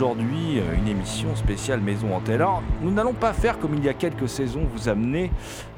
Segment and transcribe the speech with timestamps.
[0.00, 2.32] aujourd'hui, euh, une émission spéciale Maison Hantée.
[2.32, 5.30] Alors, nous n'allons pas faire comme il y a quelques saisons, vous amener,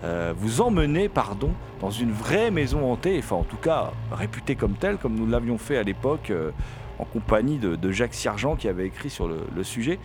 [0.05, 4.75] euh, vous emmener, pardon, dans une vraie maison hantée, enfin en tout cas réputée comme
[4.75, 6.53] telle, comme nous l'avions fait à l'époque euh,
[7.01, 9.99] en compagnie de, Jacques Sergent qui avait écrit sur le sujet.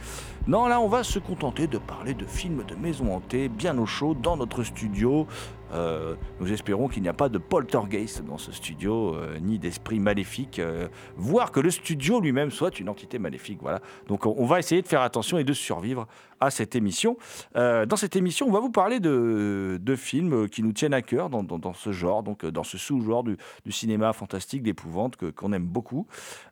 [0.47, 3.85] Non, là, on va se contenter de parler de films de maison hantée, bien au
[3.85, 5.27] chaud, dans notre studio.
[5.73, 9.99] Euh, nous espérons qu'il n'y a pas de poltergeist dans ce studio, euh, ni d'esprit
[9.99, 13.59] maléfique, euh, voire que le studio lui-même soit une entité maléfique.
[13.61, 13.81] Voilà.
[14.07, 16.07] Donc on va essayer de faire attention et de survivre
[16.39, 17.17] à cette émission.
[17.55, 21.73] Dans cette émission, on va vous parler de, films qui nous tiennent à cœur dans,
[21.73, 23.37] ce genre, dans ce sous-genre du,
[23.71, 26.05] cinéma fantastique d'épouvante qu'on aime beaucoup.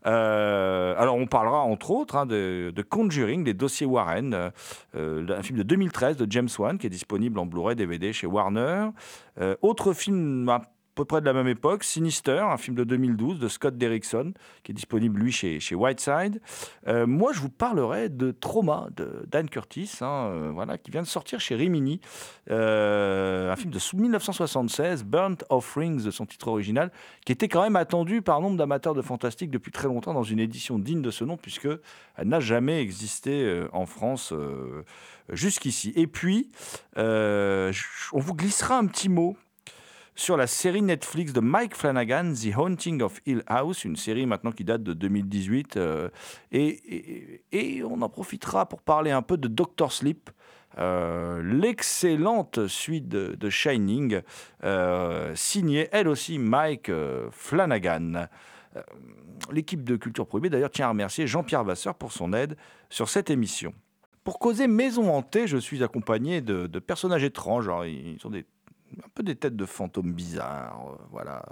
[0.03, 4.49] Alors on parlera entre autres hein, de Conjuring, des dossiers Warren, euh,
[4.95, 8.27] euh, un film de 2013 de James Wan qui est disponible en Blu-ray DVD chez
[8.27, 8.89] Warner.
[9.39, 10.49] Euh, autre film
[10.95, 14.33] peu près de la même époque, Sinister, un film de 2012 de Scott Derrickson,
[14.63, 16.41] qui est disponible lui chez, chez Whiteside.
[16.87, 21.01] Euh, moi, je vous parlerai de Trauma de Dan Curtis, hein, euh, voilà, qui vient
[21.01, 21.99] de sortir chez Rimini,
[22.49, 26.91] Euh, un film de 1976, Burnt Offerings de son titre original,
[27.25, 30.39] qui était quand même attendu par nombre d'amateurs de fantastique depuis très longtemps dans une
[30.39, 31.67] édition digne de ce nom, puisque
[32.17, 34.31] elle n'a jamais existé en France
[35.29, 35.91] jusqu'ici.
[35.95, 36.51] Et puis,
[36.95, 37.71] on
[38.19, 39.35] vous glissera un petit mot
[40.15, 44.51] sur la série Netflix de Mike Flanagan, The Haunting of Hill House, une série maintenant
[44.51, 45.75] qui date de 2018.
[45.77, 46.09] euh,
[46.51, 50.29] et, on en profitera pour parler un peu de Doctor Sleep,
[50.77, 54.21] euh, l'excellente suite de, de Shining,
[54.63, 56.89] euh, signée elle aussi Mike
[57.31, 58.27] Flanagan.
[59.51, 62.57] L'équipe de Culture Prohibée d'ailleurs tient à remercier Jean-Pierre Vasseur pour son aide
[62.89, 63.73] sur cette émission.
[64.23, 67.67] Pour causer maison hantée, je suis accompagné de, de personnages étranges.
[67.67, 68.45] Alors, ils sont des
[69.03, 71.43] un peu des têtes de fantômes bizarres, euh, voilà.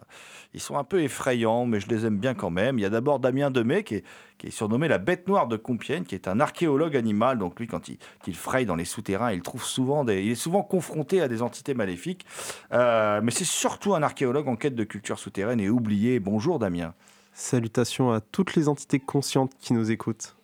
[0.54, 2.80] Ils sont un peu effrayants, mais je les aime bien quand même.
[2.80, 4.04] Il y a d'abord Damien Demet, qui est,
[4.38, 7.38] qui est surnommé la bête noire de Compiègne, qui est un archéologue animal.
[7.38, 10.64] Donc lui, quand il, fraye dans les souterrains, il trouve souvent des, il est souvent
[10.64, 12.26] confronté à des entités maléfiques.
[12.72, 16.20] Euh, mais c'est surtout un archéologue en quête de culture souterraine et oublié.
[16.20, 16.94] Bonjour Damien.
[17.34, 20.36] Salutations à toutes les entités conscientes qui nous écoutent.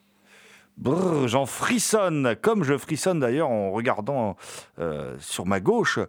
[0.84, 4.38] J'en frissonne, comme je frissonne d'ailleurs en regardant
[4.80, 6.00] euh, sur ma gauche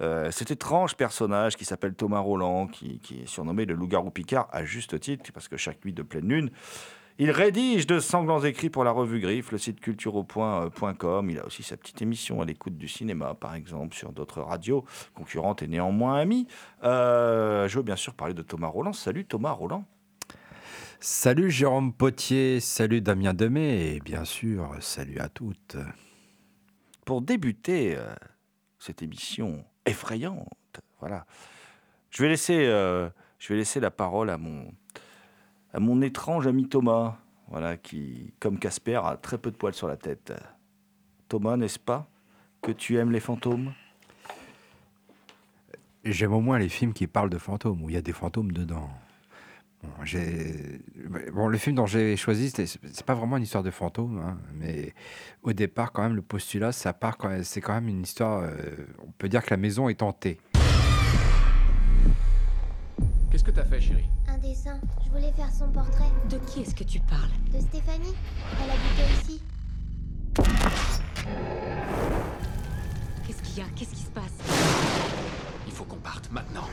[0.00, 4.64] euh, cet étrange personnage qui s'appelle Thomas Roland, qui, est surnommé le loup-garou Picard à
[4.64, 6.50] juste titre, parce que chaque nuit de pleine lune,
[7.18, 11.30] il rédige de sanglants écrits pour la revue Griffe, le site cultureau.com.
[11.30, 14.84] Il a aussi sa petite émission à l'écoute du cinéma, par exemple, sur d'autres radios
[15.14, 16.46] concurrentes et néanmoins amies.
[16.84, 18.94] Euh, je veux bien sûr parler de Thomas Roland.
[18.94, 19.84] Salut Thomas Roland.
[21.02, 25.78] Salut Jérôme Potier, salut Damien Demet et bien sûr, salut à toutes.
[27.06, 28.14] pour débuter euh,
[28.78, 30.46] cette émission effrayante,
[30.98, 31.24] voilà,
[32.10, 33.08] je vais laisser, euh,
[33.38, 34.74] je vais la parole à mon,
[35.72, 37.16] à mon étrange ami Thomas,
[37.48, 40.34] voilà, qui, comme Casper, a très peu de poils sur la tête.
[41.28, 42.10] Thomas, n'est-ce pas
[42.60, 43.72] que tu aimes les fantômes?
[46.04, 48.52] J'aime au moins les films qui parlent de fantômes, où il y a des fantômes
[48.52, 48.90] dedans.
[49.82, 50.80] Bon, j'ai-
[51.32, 54.92] bon, le film dont j'ai choisi, c'est pas vraiment une histoire de fantômes, hein, mais
[55.42, 58.42] au départ, quand même, le postulat, ça part quand même- c'est quand même une histoire.
[58.42, 58.50] euh,
[59.06, 60.38] on peut dire que la maison est hantée.
[63.30, 64.08] Qu'est-ce que t'as fait, chérie?
[64.28, 64.78] Un dessin.
[65.04, 66.10] Je voulais faire son portrait.
[66.28, 67.30] De qui est-ce que tu parles?
[67.52, 68.14] De Stéphanie.
[68.62, 69.42] Elle habitait ici.
[73.26, 73.70] Qu'est-ce qu'il y a?
[73.76, 74.34] Qu'est-ce qui se passe
[75.66, 76.68] Il faut qu'on parte maintenant.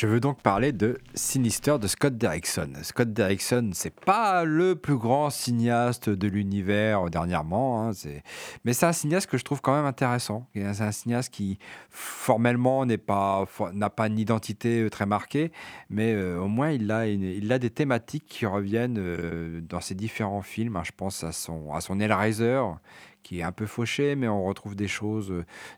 [0.00, 2.72] Je veux donc parler de Sinister de Scott Derrickson.
[2.84, 7.90] Scott Derrickson, c'est pas le plus grand cinéaste de l'univers dernièrement, hein,
[8.64, 10.46] mais c'est un cinéaste que je trouve quand même intéressant.
[10.54, 11.58] C'est un cinéaste qui
[11.90, 13.44] formellement n'est pas
[13.74, 15.52] n'a pas une identité euh, très marquée,
[15.90, 19.94] mais euh, au moins il a il a des thématiques qui reviennent euh, dans ses
[19.94, 20.76] différents films.
[20.76, 20.82] hein.
[20.82, 22.62] Je pense à son à son Hellraiser
[23.22, 25.30] qui est un peu fauché, mais on retrouve des choses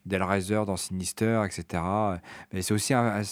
[0.06, 1.82] d'Hellraiser dans Sinister, etc.
[2.52, 3.22] Mais c'est aussi un-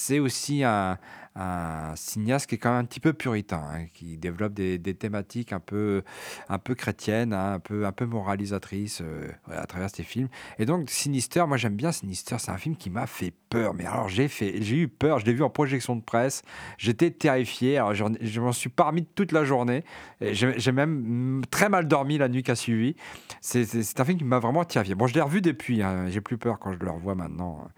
[0.00, 0.98] c'est aussi un,
[1.36, 5.52] un cinéaste qui est quand même un petit peu puritain, hein, qui développe des, thématiques
[5.52, 6.02] un peu,
[6.48, 10.28] un peu chrétiennes, hein, un, peu, un peu moralisatrices euh, à travers ses films.
[10.58, 13.74] Et donc Sinister, moi j'aime bien Sinister, c'est un film qui m'a fait peur.
[13.74, 14.28] Mais alors j'ai
[14.74, 16.42] eu peur, je l'ai vu en projection de presse,
[16.78, 19.84] j'étais terrifié, alors je m'en suis pas remis toute la journée,
[20.20, 22.96] j'ai même très mal dormi la nuit qui a suivi.
[23.40, 24.94] C'est un film qui m'a vraiment terrifié.
[24.94, 27.68] Bon, je l'ai revu depuis, hein, j'ai plus peur quand je le revois maintenant.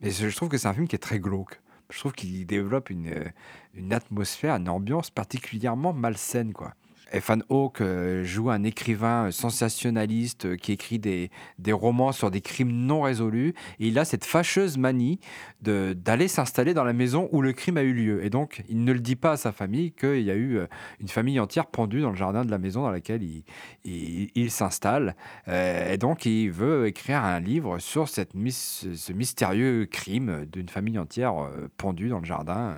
[0.00, 1.60] Mais je trouve que c'est un film qui est très glauque.
[1.90, 3.28] Je trouve qu'il développe une, euh,
[3.74, 6.74] une atmosphère, une ambiance particulièrement malsaine, quoi.
[7.12, 12.30] Ethan Hawke euh, joue un écrivain euh, sensationnaliste euh, qui écrit des, des romans sur
[12.30, 13.54] des crimes non résolus.
[13.78, 15.20] Et il a cette fâcheuse manie
[15.60, 18.24] d'aller s'installer dans la maison où le crime a eu lieu.
[18.24, 20.60] Et donc, il ne le dit pas à sa famille qu'il y a eu
[21.00, 23.44] une famille entière pendue dans le jardin de la maison dans laquelle il,
[23.84, 25.16] il, il s'installe.
[25.46, 31.34] Et donc, il veut écrire un livre sur cette ce mystérieux crime d'une famille entière
[31.76, 32.76] pendue dans le jardin.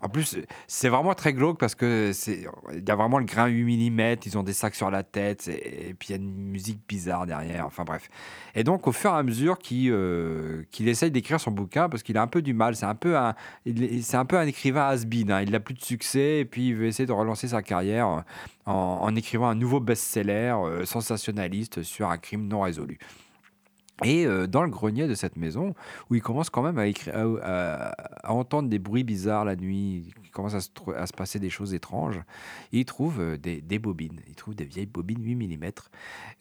[0.00, 0.36] En plus,
[0.66, 4.16] c'est vraiment très glauque parce que c'est, il y a vraiment le grain 8 mm,
[4.26, 7.26] ils ont des sacs sur la tête, et, puis il y a une musique bizarre
[7.26, 8.08] derrière, enfin bref.
[8.54, 12.02] Et donc, au fur et à mesure qu'il, euh, qu'il essaye d'écrire son bouquin, parce
[12.02, 13.34] qu'il a un peu du mal, c'est un peu un,
[14.02, 16.76] c'est un peu un écrivain has-been, hein, il n'a plus de succès, et puis il
[16.76, 18.06] veut essayer de relancer sa carrière
[18.66, 22.98] en, en écrivant un nouveau best-seller euh, sensationnaliste sur un crime non résolu.
[24.04, 25.74] Et euh, dans le grenier de cette maison,
[26.08, 26.78] où il commence quand même
[27.12, 32.20] à, entendre des bruits bizarres la nuit, il commence à se, passer des choses étranges,
[32.70, 34.20] il trouve euh, des, bobines.
[34.28, 35.64] Il trouve des vieilles bobines 8 mm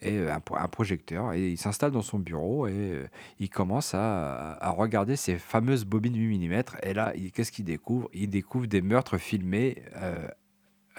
[0.01, 1.33] et euh, un, pro- un projecteur.
[1.33, 3.05] Et il s'installe dans son bureau et
[3.39, 6.63] il commence à, regarder ces fameuses bobines 8 mm.
[6.83, 8.07] Et là, qu'est-ce qu'il découvre?
[8.13, 9.81] Il découvre des meurtres filmés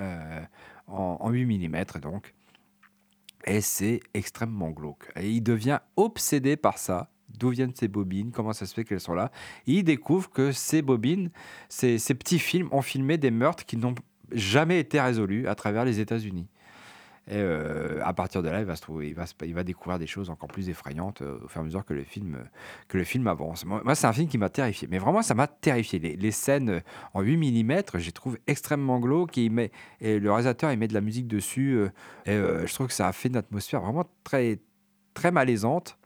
[0.01, 2.35] en, en 8 mm, donc.
[3.49, 5.11] Et c'est extrêmement glauque.
[5.17, 7.11] Et il devient obsédé par ça.
[7.39, 8.31] D'où viennent ces bobines?
[8.31, 9.31] Comment ça se fait qu'elles sont là?
[9.67, 11.31] Il découvre que ces bobines,
[11.69, 13.95] ces petits films, ont filmé des meurtres qui n'ont
[14.33, 16.47] jamais été résolus à travers les États-Unis.
[17.31, 20.49] Et euh, à partir de là, il va, trouver, il, va découvrir des choses encore
[20.49, 22.39] plus effrayantes euh, au fur et à mesure que le film,
[22.89, 23.67] que le film avance.
[23.67, 24.89] Moi, c'est un film qui m'a terrifié.
[24.91, 25.99] Mais vraiment, ça m'a terrifié.
[25.99, 26.83] Les, les scènes
[27.13, 29.37] en 8 mm, j'ai trouve extrêmement glauques.
[29.37, 29.51] Et,
[30.01, 31.77] le réalisateur, il met de la musique dessus.
[31.77, 31.91] euh,
[32.25, 34.59] et je trouve que ça a fait une atmosphère vraiment très,
[35.13, 35.99] très malaisante.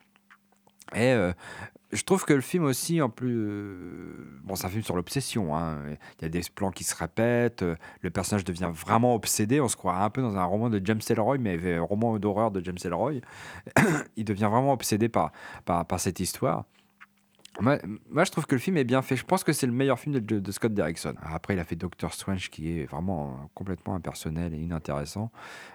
[0.95, 1.15] Et
[1.93, 5.55] je trouve que le film aussi, en plus, euh, bon, c'est un film sur l'obsession.
[5.57, 5.79] hein.
[6.19, 7.63] Il y a des plans qui se répètent.
[7.63, 9.61] euh, Le personnage devient vraiment obsédé.
[9.61, 12.51] On se croirait un peu dans un roman de James Ellroy, mais un roman d'horreur
[12.51, 13.21] de James Ellroy.
[14.17, 15.33] Il devient vraiment obsédé par,
[15.67, 16.65] par, cette histoire.
[17.61, 17.79] Moi,
[18.09, 19.15] moi, je trouve que le film est bien fait.
[19.15, 21.15] Je pense que c'est le meilleur film de, Scott Derrickson.
[21.23, 25.31] Après, il a fait Doctor Strange, qui est vraiment euh, complètement impersonnel et inintéressant.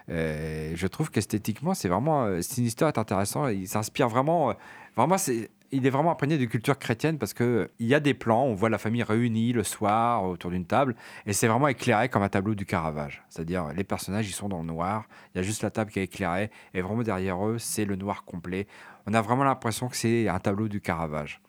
[0.08, 3.46] Euh, je trouve qu'esthétiquement, c'est vraiment euh, Sinister est intéressant.
[3.46, 4.54] Il s'inspire vraiment, euh,
[4.96, 8.00] vraiment, c'est, il est vraiment imprégné de culture chrétienne parce que euh, il y a
[8.00, 10.94] des plans, on voit la famille réunie le soir autour d'une table,
[11.26, 13.22] et c'est vraiment éclairé comme un tableau du Caravage.
[13.28, 15.08] C'est-à-dire, les personnages, ils sont dans le noir.
[15.34, 17.96] Il y a juste la table qui est éclairée, et vraiment derrière eux, c'est le
[17.96, 18.66] noir complet.
[19.06, 21.40] On a vraiment l'impression que c'est un tableau du Caravage.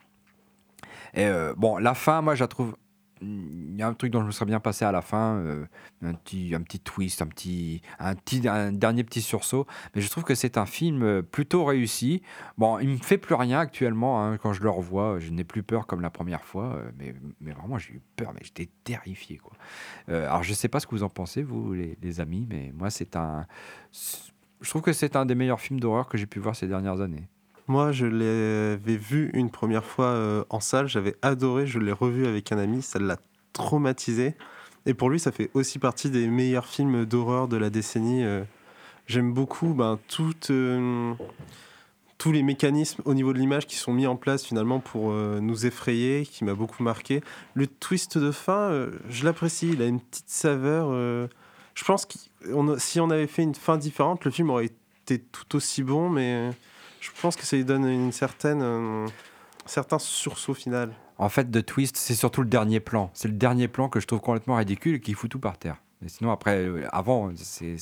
[1.13, 2.75] Et euh, bon, la fin, moi, je la trouve.
[3.21, 5.65] Il y a un truc dont je me serais bien passé à la fin, euh,
[6.01, 9.67] un, petit, un petit twist, un, petit, un, petit, un dernier petit sursaut.
[9.93, 12.21] Mais je trouve que c'est un film euh, plutôt réussi.
[12.57, 14.23] Bon, il me fait plus rien actuellement.
[14.23, 16.75] hein, quand je le revois, je n'ai plus peur comme la première fois.
[16.75, 19.41] euh, mais, mais vraiment, j'ai eu peur, mais j'étais terrifié.
[20.07, 22.71] Alors, je ne sais pas ce que vous en pensez, vous, les, les amis, mais
[22.75, 23.45] moi, c'est un.
[24.61, 27.01] Je trouve que c'est un des meilleurs films d'horreur que j'ai pu voir ces dernières
[27.01, 27.27] années.
[27.69, 32.25] Moi, je l'avais vu une première fois euh, en salle, j'avais adoré, je l'ai revu
[32.25, 33.17] avec un ami, ça l'a
[33.53, 34.33] traumatisé.
[34.87, 38.23] Et pour lui, ça fait aussi partie des meilleurs films d'horreur de la décennie.
[38.23, 38.43] euh.
[39.05, 39.99] J'aime beaucoup ben,
[40.49, 41.13] euh,
[42.17, 45.67] tous les mécanismes au niveau de l'image qui sont mis en place finalement pour nous
[45.67, 47.21] effrayer, qui m'a beaucoup marqué.
[47.53, 50.91] Le twist de fin, je l'apprécie, il a une petite saveur.
[51.75, 52.15] je pense que
[52.79, 56.51] si on avait fait une fin différente, le film aurait été tout aussi bon, mais
[56.99, 60.91] je pense que ça lui donne une certaine, euh, un certain sursaut final.
[61.17, 63.09] En fait, The Twist, c'est surtout le dernier plan.
[63.13, 65.77] C'est le dernier plan que je trouve complètement ridicule et qui fout tout par terre.
[66.01, 67.75] Mais sinon, après, euh, avant, c'est-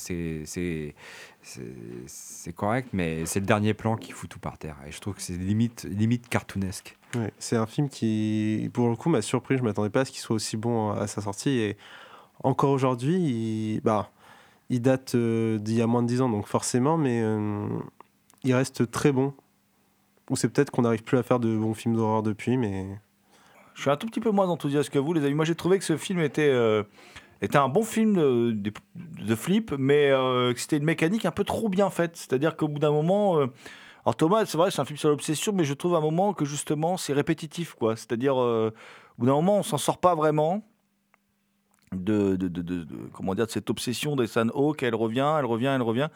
[2.56, 4.76] correct, mais c'est le dernier plan qui fout tout par terre.
[4.86, 6.96] Et je trouve que c'est limite, limite cartoonesque.
[7.14, 9.56] Ouais, c'est un film qui, pour le coup, m'a surpris.
[9.56, 11.50] Je m'attendais pas à ce qu'il soit aussi bon à sa sortie.
[11.50, 11.76] Et
[12.42, 14.10] encore aujourd'hui, il, bah,
[14.68, 17.66] il date euh, d'il y a moins de 10 ans, donc forcément, mais euh,
[18.44, 19.34] il reste très bon.
[20.30, 22.86] Ou c'est peut-être qu'on n'arrive plus à faire de bons films d'horreur depuis, mais
[23.74, 25.34] Je suis un tout petit peu moins enthousiaste que vous, les amis.
[25.34, 26.82] Moi, j'ai trouvé que ce film était, euh,
[27.40, 31.68] était un bon film de, flip, mais euh, que c'était une mécanique un peu trop
[31.68, 32.16] bien faite.
[32.16, 33.38] C'est-à-dire qu'au bout d'un moment.
[33.38, 33.46] euh,
[34.04, 36.32] alors, Thomas, c'est vrai, c'est un film sur l'obsession, mais je trouve à un moment
[36.32, 37.96] que justement, c'est répétitif, quoi.
[37.96, 38.72] C'est-à-dire, euh,
[39.16, 40.62] au bout d'un moment, on s'en sort pas vraiment.
[41.90, 45.80] De, de, de, comment dire de cette obsession d'Ethan Hawke elle revient elle revient elle
[45.80, 46.08] revient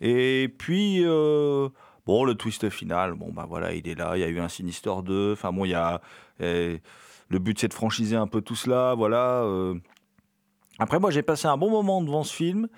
[0.00, 1.68] et puis euh,
[2.06, 4.48] bon le twist final bon bah voilà il est là il y a eu un
[4.48, 6.00] Sinister 2 enfin bon il y a
[6.40, 6.80] eh,
[7.28, 8.94] le but, c'est de franchiser un peu tout cela.
[8.96, 9.42] Voilà.
[9.42, 9.74] euh.
[10.78, 12.68] Après, moi, j'ai passé un bon moment devant ce film,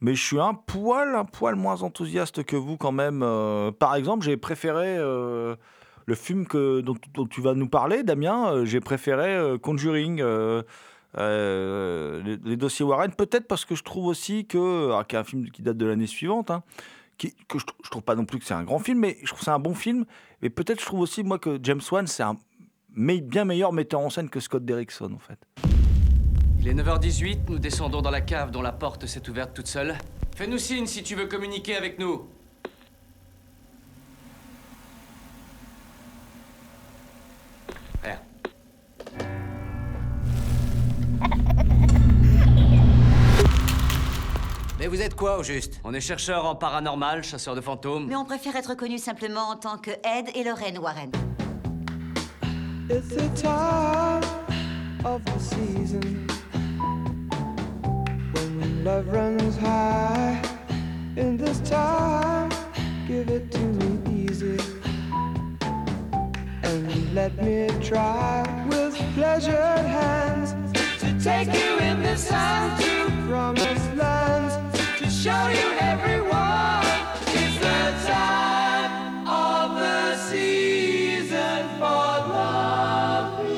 [0.00, 3.22] mais je suis un poil, un poil moins enthousiaste que vous quand même.
[3.22, 8.64] Euh, par exemple, j'ai préféré le film que, dont, tu vas nous parler, Damien.
[8.64, 10.22] j'ai préféré Conjuring.
[11.18, 15.24] Euh, les, dossiers Warren, peut-être parce que je trouve aussi que, alors, qui est un
[15.24, 16.62] film qui date de l'année suivante, hein,
[17.18, 19.40] que je, je trouve pas non plus que c'est un grand film, mais je trouve
[19.42, 20.04] c'est un bon film.
[20.42, 22.36] Et peut-être je trouve aussi moi que James Wan c'est un
[22.96, 25.38] mais bien meilleur metteur en scène que Scott Derrickson en fait.
[26.58, 29.94] Il est 9h18, nous descendons dans la cave dont la porte s'est ouverte toute seule.
[30.34, 32.26] Fais-nous signe si tu veux communiquer avec nous.
[44.86, 45.80] Mais vous êtes quoi au juste?
[45.82, 48.06] On est chercheurs en paranormal, chasseurs de fantômes.
[48.06, 51.10] Mais on préfère être connu simplement en tant que Ed et Lorraine Warren.
[52.88, 54.22] It's the time
[55.04, 56.28] of the season
[58.32, 60.40] when love runs high.
[61.16, 62.50] In this time,
[63.08, 64.56] give it to me easy
[66.62, 70.54] and let me try with pleasured hands
[71.00, 74.55] to take you in this time to promised lands
[75.26, 76.86] show you everyone.
[77.40, 83.56] It's the time of the season for loving.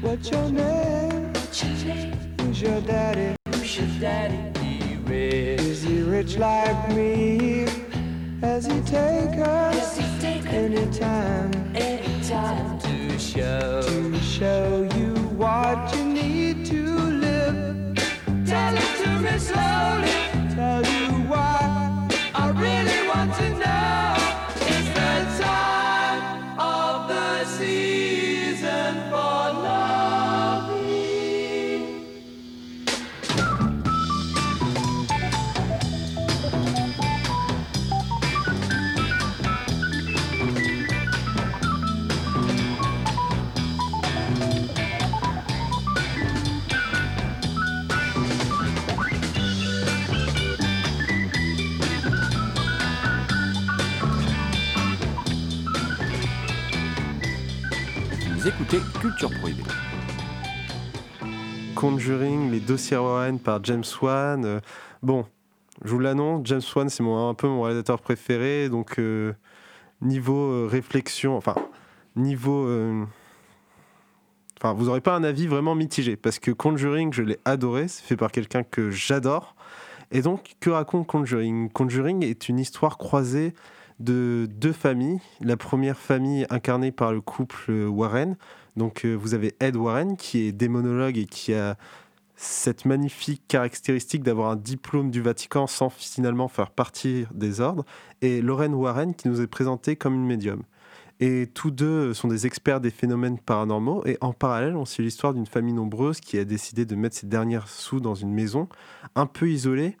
[0.00, 1.34] What's your name?
[2.40, 3.36] Who's your daddy?
[3.48, 4.58] Who's your daddy?
[4.58, 5.60] He rich.
[5.60, 7.66] Is he rich like me?
[8.40, 9.38] Has he take
[11.02, 11.76] us anytime?
[11.76, 15.99] Anytime to show to show you what you
[59.00, 59.62] Culture Prohibée.
[61.74, 64.44] Conjuring, les dossiers Warren par James Wan.
[64.44, 64.60] euh,
[65.02, 65.24] bon,
[65.82, 68.68] je vous l'annonce, James Wan, c'est un peu mon réalisateur préféré.
[68.68, 69.32] Donc, euh,
[70.02, 71.54] niveau euh, réflexion, enfin,
[72.14, 72.68] niveau.
[74.58, 78.04] Enfin, vous n'aurez pas un avis vraiment mitigé parce que Conjuring, je l'ai adoré, c'est
[78.04, 79.54] fait par quelqu'un que j'adore.
[80.10, 81.70] Et donc, que raconte Conjuring?
[81.70, 83.54] Conjuring est une histoire croisée
[83.98, 85.20] de deux familles.
[85.40, 88.36] La première famille incarnée par le couple Warren.
[88.76, 91.76] Donc, euh, vous avez Ed Warren qui est démonologue et qui a
[92.36, 97.84] cette magnifique caractéristique d'avoir un diplôme du Vatican sans finalement faire partie des ordres.
[98.22, 100.62] Et Lorraine Warren qui nous est présentée comme une médium.
[101.22, 104.02] Et tous deux sont des experts des phénomènes paranormaux.
[104.06, 107.26] Et en parallèle, on suit l'histoire d'une famille nombreuse qui a décidé de mettre ses
[107.26, 108.68] dernières sous dans une maison
[109.14, 109.98] un peu isolée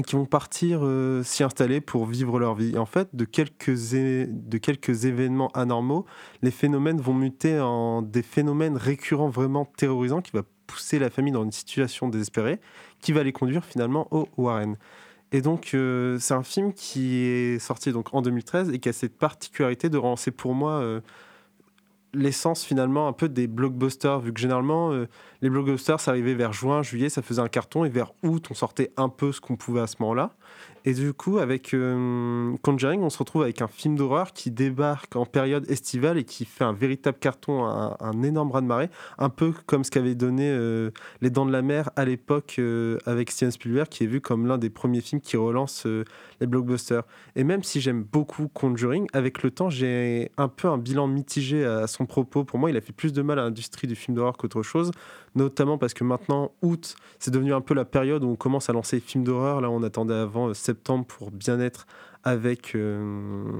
[0.00, 2.72] qui vont partir euh, s'y installer pour vivre leur vie.
[2.74, 6.06] Et en fait, de quelques, de quelques événements anormaux,
[6.40, 11.32] les phénomènes vont muter en des phénomènes récurrents vraiment terrorisants qui va pousser la famille
[11.32, 12.58] dans une situation désespérée,
[13.00, 14.76] qui va les conduire finalement au Warren.
[15.32, 18.92] Et donc, euh, c'est un film qui est sorti donc en 2013 et qui a
[18.92, 21.00] cette particularité de relancer pour moi euh,
[22.14, 25.08] l'essence finalement un peu des blockbusters, vu que généralement euh,
[25.40, 28.54] les blockbusters ça arrivait vers juin, juillet, ça faisait un carton et vers août on
[28.54, 30.34] sortait un peu ce qu'on pouvait à ce moment-là.
[30.84, 35.14] Et du coup avec euh, Conjuring on se retrouve avec un film d'horreur qui débarque
[35.14, 39.84] en période estivale et qui fait un véritable carton, un, énorme raz-de-marée, un peu comme
[39.84, 43.88] ce qu'avait donné euh, Les Dents de la Mer à l'époque euh, avec Steven Spielberg
[43.88, 45.86] qui est vu comme l'un des premiers films qui relance
[46.40, 47.04] les blockbusters.
[47.36, 51.64] Et même si j'aime beaucoup Conjuring, avec le temps, j'ai un peu un bilan mitigé
[51.64, 52.44] à son propos.
[52.44, 54.90] Pour moi, il a fait plus de mal à l'industrie du film d'horreur qu'autre chose,
[55.34, 58.72] notamment parce que maintenant, août, c'est devenu un peu la période où on commence à
[58.72, 59.60] lancer les films d'horreur.
[59.60, 61.86] Là, on attendait avant pour bien être
[62.24, 63.52] avec euh,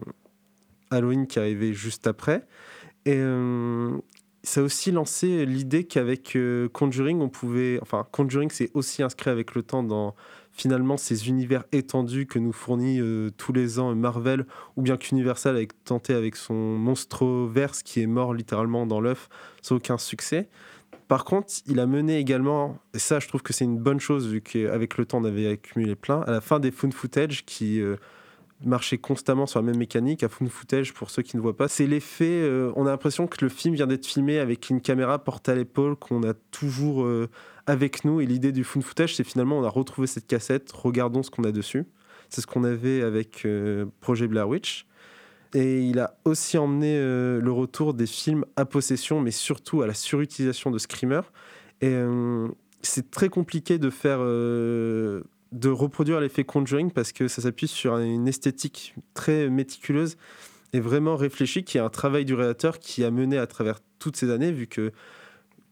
[0.90, 2.46] Halloween qui arrivait juste après.
[3.04, 3.96] Et euh,
[4.42, 7.78] ça a aussi lancé l'idée qu'avec euh, Conjuring, on pouvait.
[7.82, 10.14] Enfin, Conjuring s'est aussi inscrit avec le temps dans
[10.52, 13.00] finalement ces univers étendus que nous fournit
[13.38, 14.44] tous les ans Marvel,
[14.76, 19.30] ou bien qu'Universal a tenté avec son Monstroverse qui est mort littéralement dans l'œuf
[19.62, 20.50] sans aucun succès.
[21.08, 24.28] Par contre, il a mené également, et ça je trouve que c'est une bonne chose
[24.28, 27.80] vu qu'avec le temps on avait accumulé plein, à la fin des found footage qui
[27.80, 27.96] euh,
[28.64, 30.22] marchaient constamment sur la même mécanique.
[30.22, 33.26] À found footage, pour ceux qui ne voient pas, c'est l'effet, euh, on a l'impression
[33.26, 37.04] que le film vient d'être filmé avec une caméra portée à l'épaule qu'on a toujours
[37.04, 37.28] euh,
[37.66, 38.22] avec nous.
[38.22, 41.44] Et l'idée du found footage, c'est finalement on a retrouvé cette cassette, regardons ce qu'on
[41.44, 41.84] a dessus.
[42.30, 43.46] C'est ce qu'on avait avec
[44.00, 44.86] Projet Blair Witch.
[45.54, 49.86] Et il a aussi emmené euh, le retour des films à possession, mais surtout à
[49.86, 51.30] la surutilisation de screamers.
[51.82, 52.48] Et euh,
[52.80, 57.98] c'est très compliqué de faire, euh, de reproduire l'effet Conjuring parce que ça s'appuie sur
[57.98, 60.16] une esthétique très méticuleuse
[60.72, 64.16] et vraiment réfléchie, qui est un travail du réalisateur qui a mené à travers toutes
[64.16, 64.90] ces années, vu que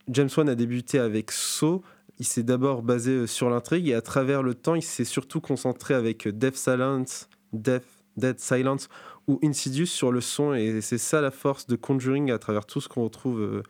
[0.09, 1.81] James Wan a débuté avec Saw.
[2.19, 5.95] Il s'est d'abord basé sur l'intrigue et à travers le temps, il s'est surtout concentré
[5.95, 8.89] avec Death Silence, Death, Dead Silence
[9.31, 10.55] ou Insidious sur le son.
[10.55, 13.63] Et c'est ça la force de Conjuring à travers tout ce qu'on retrouve euh,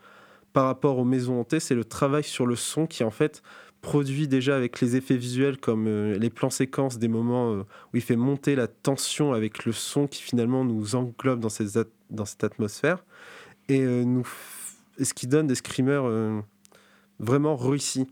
[0.52, 1.60] par rapport aux maisons hantées.
[1.60, 3.42] C'est le travail sur le son qui en fait
[3.82, 7.96] produit déjà avec les effets visuels comme euh, les plans séquences des moments euh, où
[7.96, 13.04] il fait monter la tension avec le son qui finalement nous englobe dans cette, atmosphère
[13.68, 14.26] et, nous
[14.98, 16.42] et ce qui donne des screamers
[17.18, 18.06] vraiment réussis.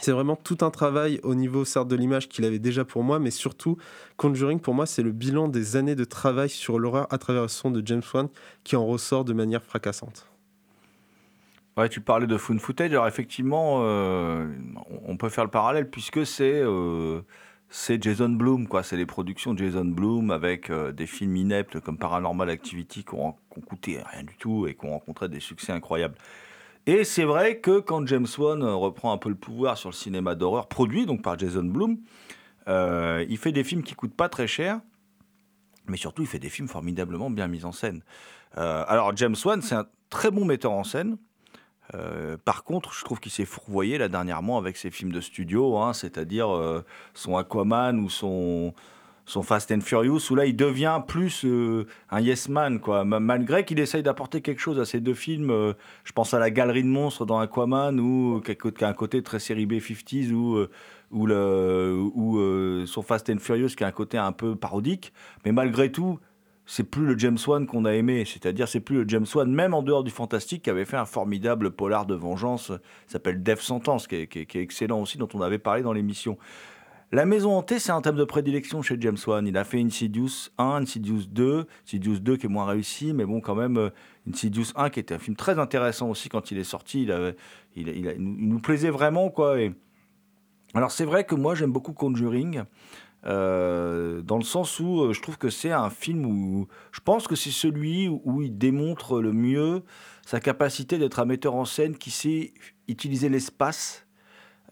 [0.00, 3.18] C'est vraiment tout un travail au niveau certes de l'image qu'il avait déjà pour moi,
[3.20, 3.76] mais surtout
[4.16, 7.48] Conjuring pour moi c'est le bilan des années de travail sur l'horreur à travers le
[7.48, 8.28] son de James Wan
[8.64, 10.26] qui en ressort de manière fracassante.
[11.76, 12.92] Ouais, tu parlais de found footage.
[12.92, 14.46] Alors effectivement, euh,
[15.08, 17.20] on- peut faire le parallèle puisque c'est euh,
[17.68, 18.84] c'est Jason Blum, quoi.
[18.84, 23.14] C'est les productions de Jason Blum avec euh, des films ineptes comme Paranormal Activity qui
[23.14, 23.34] ont
[23.66, 26.14] coûté rien du tout et qui ont rencontré des succès incroyables.
[26.86, 29.94] Et c'est vrai que quand James Wan euh, reprend un peu le pouvoir sur le
[29.94, 31.98] cinéma d'horreur, produit donc par Jason Blum,
[32.68, 34.80] euh, il fait des films qui coûtent pas très cher,
[35.86, 38.02] mais surtout il fait des films formidablement bien mis en scène.
[38.58, 41.16] Euh, alors James Wan, c'est un très bon metteur en scène.
[41.94, 45.78] Euh, par contre, je trouve qu'il s'est fourvoyé là dernièrement avec ses films de studio,
[45.78, 46.48] hein, c'est-à-dire
[47.14, 48.74] son Aquaman ou son,
[49.26, 53.04] son Fast and Furious, où là il devient plus euh, un yes man, quoi.
[53.04, 55.72] Ma- Malgré qu'il essaye d'apporter quelque chose à ces deux films, euh,
[56.04, 59.38] je pense à la galerie de monstres dans Aquaman ou qui a un côté très
[59.38, 60.66] série B 50s ou euh,
[62.14, 65.12] ou, son Fast and Furious qui a un côté un peu parodique,
[65.44, 66.18] mais malgré tout,
[66.66, 68.24] c'est plus le James Wan qu'on a aimé.
[68.24, 71.04] C'est-à-dire, c'est plus le James Wan, même en dehors du fantastique, qui avait fait un
[71.04, 72.72] formidable polar de vengeance,
[73.06, 76.38] s'appelle Death Sentence, qui est- qui est excellent aussi, dont on avait parlé dans l'émission.
[77.12, 79.46] La maison hantée, c'est un thème de prédilection chez James Wan.
[79.46, 83.40] Il a fait Insidious 1, Insidious 2, Insidious 2 qui est moins réussi, mais bon,
[83.40, 83.90] quand même, euh,
[84.28, 87.06] Insidious 1 qui était un film très intéressant aussi quand il est sorti.
[87.76, 89.56] Il, nous plaisait vraiment, quoi.
[90.74, 92.64] Alors, c'est vrai que moi, j'aime beaucoup Conjuring.
[93.26, 97.26] euh, dans le sens où euh, je trouve que c'est un film où je pense
[97.26, 99.82] que c'est celui où, où il démontre le mieux
[100.26, 102.52] sa capacité d'être un metteur en scène qui sait
[102.88, 104.06] utiliser l'espace.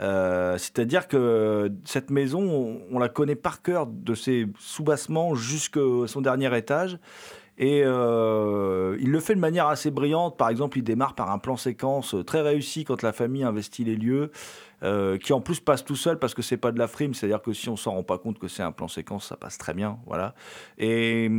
[0.02, 6.20] Euh, C'est-à-dire que cette maison, on, la connaît par cœur de ses sous-bassements jusqu'à son
[6.20, 6.98] dernier étage.
[7.58, 10.36] Et euh, il le fait de manière assez brillante.
[10.36, 13.94] Par exemple, il démarre par un plan séquence très réussi quand la famille investit les
[13.94, 14.30] lieux,
[14.82, 17.14] euh, qui en plus passe tout seul parce que c'est pas de la frime.
[17.14, 19.58] C'est-à-dire que si on s'en rend pas compte que c'est un plan séquence, ça passe
[19.58, 19.98] très bien.
[20.06, 20.34] Voilà.
[20.78, 21.30] Et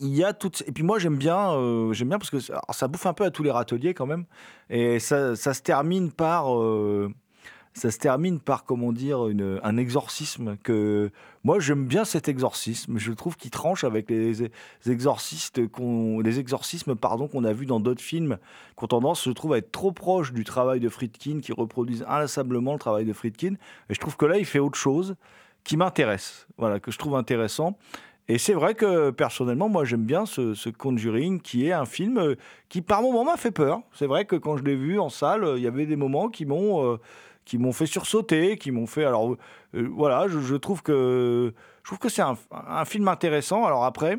[0.00, 2.88] il y a toutes et puis moi j'aime bien euh, j'aime bien parce que ça,
[2.88, 4.24] bouffe un peu à tous les râteliers quand même
[4.70, 7.12] et ça, ça se termine par euh,
[7.76, 11.10] ça se termine par, comment dire, une- un exorcisme que
[11.44, 12.96] moi j'aime bien cet exorcisme.
[12.96, 14.50] Je trouve qu'il tranche avec les,
[14.86, 18.38] exorcistes qu'on, les exorcismes pardon qu'on a vus dans d'autres films,
[18.78, 22.06] qui ont tendance, je trouve, à être trop proches du travail de Friedkin, qui reproduisent
[22.08, 23.56] inlassablement le travail de Friedkin.
[23.90, 25.14] Et je trouve que là, il fait autre chose
[25.62, 27.76] qui m'intéresse, voilà, que je trouve intéressant.
[28.28, 32.34] Et c'est vrai que personnellement, moi j'aime bien ce, Conjuring qui est un film euh,
[32.68, 33.82] qui par moments m'a fait peur.
[33.92, 36.28] C'est vrai que quand je l'ai vu en salle, euh, il y avait des moments
[36.28, 36.96] qui m'ont euh,
[37.44, 39.04] qui m'ont fait sursauter, qui m'ont fait.
[39.04, 39.36] Alors
[39.72, 43.64] voilà, je, trouve que je trouve que c'est un, un film intéressant.
[43.64, 44.18] Alors après,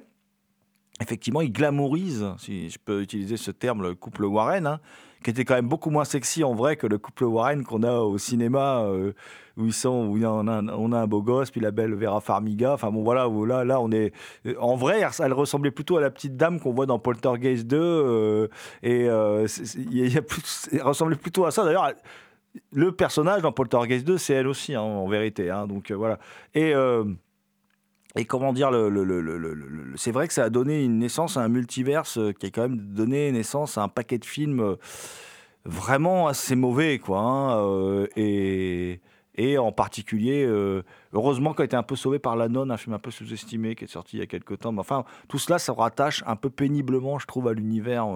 [1.02, 4.80] effectivement, il glamourise, si je peux utiliser ce terme, le couple Warren, hein,
[5.28, 8.00] qui était quand même beaucoup moins sexy en vrai que le couple Warren qu'on a
[8.00, 9.12] au cinéma, euh,
[9.58, 12.72] où ils sont, où on a un beau gosse, puis la belle Vera Farmiga.
[12.72, 14.14] Enfin bon, voilà, où là, là, on est.
[14.46, 17.78] euh, En vrai, elle, ressemblait plutôt à la petite dame qu'on voit dans Poltergeist 2,
[17.78, 18.48] euh,
[18.84, 19.08] et
[19.92, 21.66] il ressemblait plutôt à ça.
[21.66, 21.92] D'ailleurs,
[22.72, 25.50] le personnage dans Poltergeist 2, c'est elle aussi, hein, en vérité.
[25.50, 26.20] hein, donc euh, voilà.
[26.56, 26.74] Et.
[28.18, 28.72] Et comment dire,
[29.96, 32.64] c'est vrai que ça a donné une naissance à un multiverse euh, qui a quand
[32.64, 34.76] même donné naissance à un paquet de films euh,
[35.66, 37.20] vraiment assez mauvais, quoi.
[37.20, 39.02] hein, euh, et,
[39.36, 40.48] et en particulier,
[41.14, 43.76] heureusement, qui a été un peu sauvé par La Nonne, un film un peu sous-estimé
[43.76, 44.72] qui est sorti il y a quelques temps.
[44.72, 48.08] Mais enfin, tout cela, ça rattache un peu péniblement, je trouve, à l'univers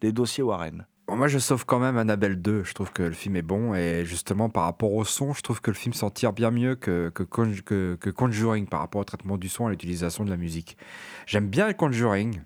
[0.00, 0.84] des dossiers Warren.
[1.06, 2.64] Bon, moi, je sauve quand même Annabelle 2.
[2.64, 3.74] Je trouve que le film est bon.
[3.74, 6.76] Et justement, par rapport au son, je trouve que le film s'en tire bien mieux
[6.76, 10.30] que, que, Conj- que- que Conjuring par rapport au traitement du son et l'utilisation de
[10.30, 10.78] la musique.
[11.26, 12.40] J'aime bien Conjuring.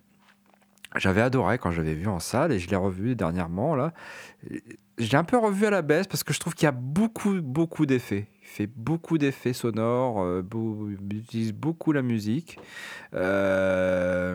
[0.96, 3.76] J'avais adoré quand j'avais vu en salle et je l'ai revu dernièrement.
[3.76, 3.92] là.
[4.98, 7.40] J'ai un peu revu à la baisse parce que je trouve qu'il y a beaucoup,
[7.40, 8.26] beaucoup d'effets.
[8.42, 10.42] Il fait beaucoup d'effets sonores, euh,
[11.10, 12.58] il utilise beaucoup la musique.
[13.14, 14.34] Euh,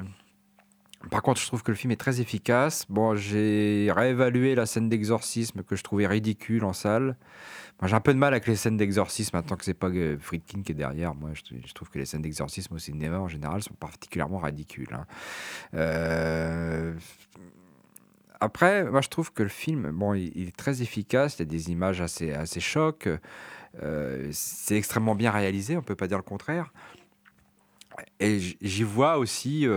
[1.09, 2.85] par contre, je trouve que le film est très efficace.
[2.89, 7.17] Bon, j'ai réévalué la scène d'exorcisme que je trouvais ridicule en salle.
[7.85, 10.61] J'ai un peu de mal avec les scènes d'exorcisme, tant que c'est pas euh, Friedkin
[10.61, 11.15] qui est derrière.
[11.15, 14.93] Moi, je, trouve que les scènes d'exorcisme au cinéma, en général, sont particulièrement ridicules.
[14.93, 15.05] hein.
[15.73, 16.93] Euh,
[18.39, 21.35] Après, moi, je trouve que le film, bon, il, est très efficace.
[21.35, 23.09] Il y a des images assez, assez chocs.
[23.81, 26.71] Euh, c'est extrêmement bien réalisé, on peut pas dire le contraire.
[28.21, 29.67] Et j'y vois aussi,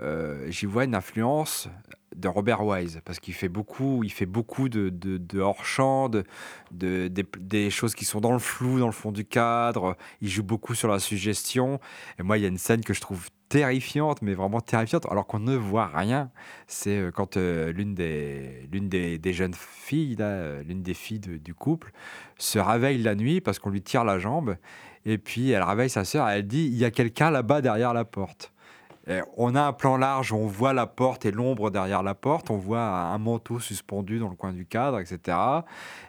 [0.00, 1.68] euh, j'y vois une influence
[2.16, 6.24] de Robert Wise parce qu'il fait beaucoup, il fait beaucoup de, hors-champ, de,
[6.72, 9.96] de- des, choses qui sont dans le flou, dans le fond du cadre.
[10.20, 11.80] Il joue beaucoup sur la suggestion.
[12.18, 15.26] Et moi, il y a une scène que je trouve terrifiante, mais vraiment terrifiante, alors
[15.26, 16.30] qu'on ne voit rien.
[16.66, 20.16] C'est euh, quand euh, l'une des, des, jeunes filles,
[20.66, 21.92] l'une des filles du couple,
[22.38, 24.56] se réveille la nuit parce qu'on lui tire la jambe.
[25.06, 28.04] Et puis elle réveille sa sœur, elle dit il y a quelqu'un là-bas derrière la
[28.04, 28.53] porte.
[29.06, 32.50] Et on a un plan large, on voit la porte et l'ombre derrière la porte,
[32.50, 35.18] on voit un manteau suspendu dans le coin du cadre, etc.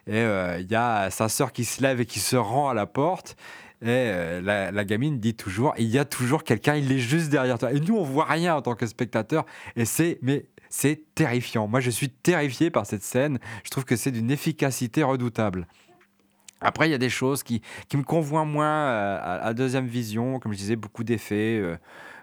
[0.07, 2.73] Et euh, il y a sa sœur qui se lève et qui se rend à
[2.73, 3.35] la porte.
[3.81, 7.57] Et euh, la, gamine dit toujours il y a toujours quelqu'un, il est juste derrière
[7.57, 7.73] toi.
[7.73, 9.45] Et nous, on voit rien en tant que spectateur.
[9.75, 11.67] Et c'est mais c'est terrifiant.
[11.67, 13.39] Moi, je suis terrifié par cette scène.
[13.63, 15.67] Je trouve que c'est d'une efficacité redoutable.
[16.61, 20.39] Après, il y a des choses qui, qui me convoient moins euh, à, deuxième vision,
[20.39, 21.77] comme je disais, beaucoup d'effets, euh,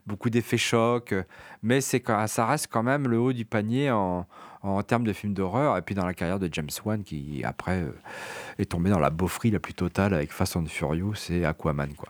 [0.06, 1.22] beaucoup d'effets chocs, euh,
[1.62, 4.26] mais c'est quand- ça reste quand même le haut du panier en,
[4.62, 5.76] en termes de films d'horreur.
[5.76, 7.92] Et puis dans la carrière de James Wan, qui après euh,
[8.58, 12.08] est tombé dans la beaufrie la plus totale avec Fast and Furious, c'est Aquaman, quoi.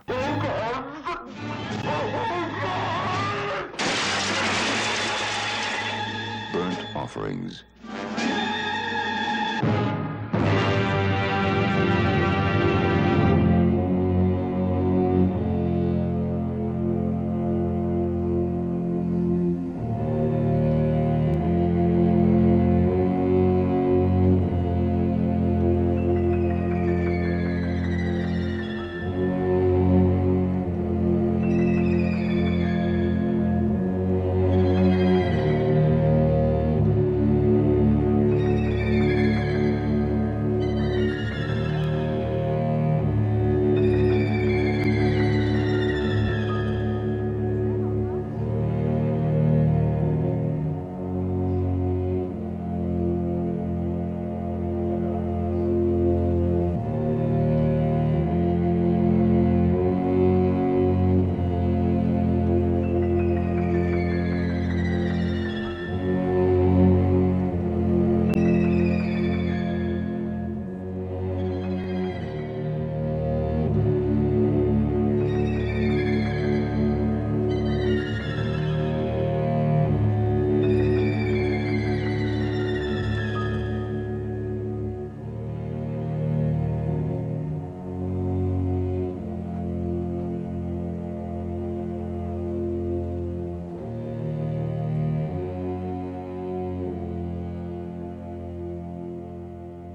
[6.52, 7.64] Burnt offerings.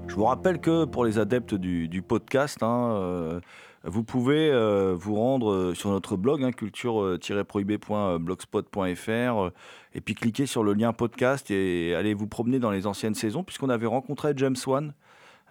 [0.08, 3.40] Je vous rappelle que pour les adeptes du, podcast, hein, euh,
[3.84, 9.50] vous pouvez euh, vous rendre euh, sur notre blog hein, culture-prohibé.blogspot.fr
[9.94, 13.44] et puis cliquer sur le lien podcast et aller vous promener dans les anciennes saisons
[13.44, 14.94] puisqu'on avait rencontré James Wan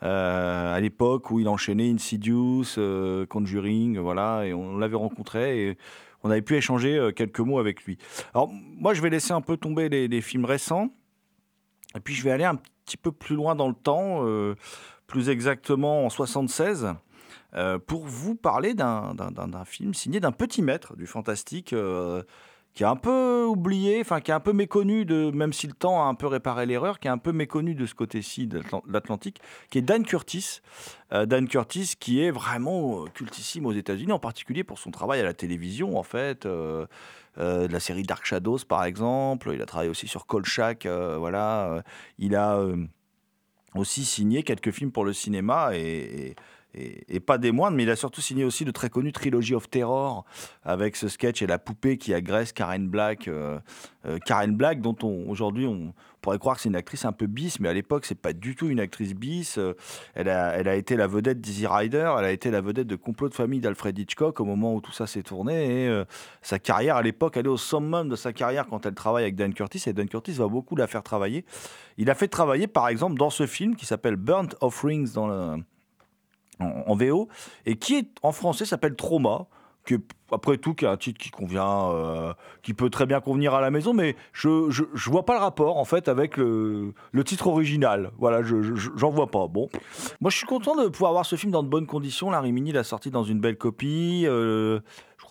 [0.02, 2.65] à l'époque où il enchaînait Insidious,
[3.30, 5.78] Conjuring, voilà, et on l'avait rencontré et
[6.24, 7.98] on avait pu échanger quelques mots avec lui.
[8.34, 10.89] Alors moi je vais laisser un peu tomber les, les films récents
[11.96, 14.56] et puis je vais aller un petit peu plus loin dans le temps, euh,
[15.08, 16.95] plus exactement en 76.
[17.56, 22.23] euh, pour vous parler d'un film signé d'un petit maître du fantastique euh,
[22.78, 25.74] qui est un peu oublié, enfin qui est un peu méconnu, de, même si le
[25.74, 28.60] temps a un peu réparé l'erreur, qui est un peu méconnu de ce côté-ci de
[28.60, 30.60] l'Atlan- de l'Atlantique, qui est Dan Curtis.
[31.12, 35.20] Euh, Dan Curtis qui est vraiment euh, cultissime aux États-Unis, en particulier pour son travail
[35.22, 36.46] à la télévision en fait.
[36.46, 36.86] euh,
[37.40, 41.84] de la série Dark Shadows par exemple, il a travaillé aussi sur Kolchak, voilà,
[42.20, 42.60] il a
[43.76, 46.36] aussi signé quelques films pour le cinéma et-
[47.08, 49.70] et- pas des moindres, mais il a surtout signé aussi de très connu Trilogy of
[49.70, 50.24] Terror
[50.63, 53.28] avec ce sketch et la poupée qui agresse Karen Black.
[53.28, 53.60] euh,
[54.06, 57.28] euh, Karen Black, dont on, aujourd'hui on pourrait croire que c'est une actrice un peu
[57.28, 59.58] bis, mais à l'époque c'est pas du tout une actrice bis.
[59.58, 59.74] Euh,
[60.13, 63.34] Elle a, été la vedette d'Easy Rider, elle a été la vedette de Complot de
[63.34, 65.86] famille d'Alfred Hitchcock au moment où tout ça s'est tourné.
[65.86, 66.04] Et
[66.42, 69.36] sa carrière à l'époque, elle est au summum de sa carrière quand elle travaille avec
[69.36, 69.84] Dan Curtis.
[69.88, 71.44] Et Dan Curtis va beaucoup la faire travailler.
[71.98, 75.58] Il a fait travailler par exemple dans ce film qui s'appelle Burnt Offerings dans le,
[76.60, 77.28] en, VO
[77.65, 79.48] et qui est en français s'appelle Trauma.
[79.86, 80.02] Qui est,
[80.34, 83.62] après tout, qui est un titre qui convient, euh, qui peut très bien convenir à
[83.62, 86.93] la maison, mais je, je, vois pas le rapport en fait avec le,
[87.24, 88.12] titre original.
[88.17, 89.48] Voilà, je, je- j'en vois pas.
[89.48, 89.70] Bon,
[90.20, 92.30] moi je suis content de pouvoir voir ce film dans de bonnes conditions.
[92.30, 94.26] La Rimini l'a sorti dans une belle copie.
[94.28, 94.82] euh,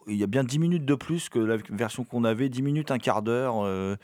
[0.07, 2.91] il y a bien 10 minutes de plus que la version qu'on avait, 10 minutes,
[2.91, 3.57] un quart d'heure.
[3.67, 3.97] euh,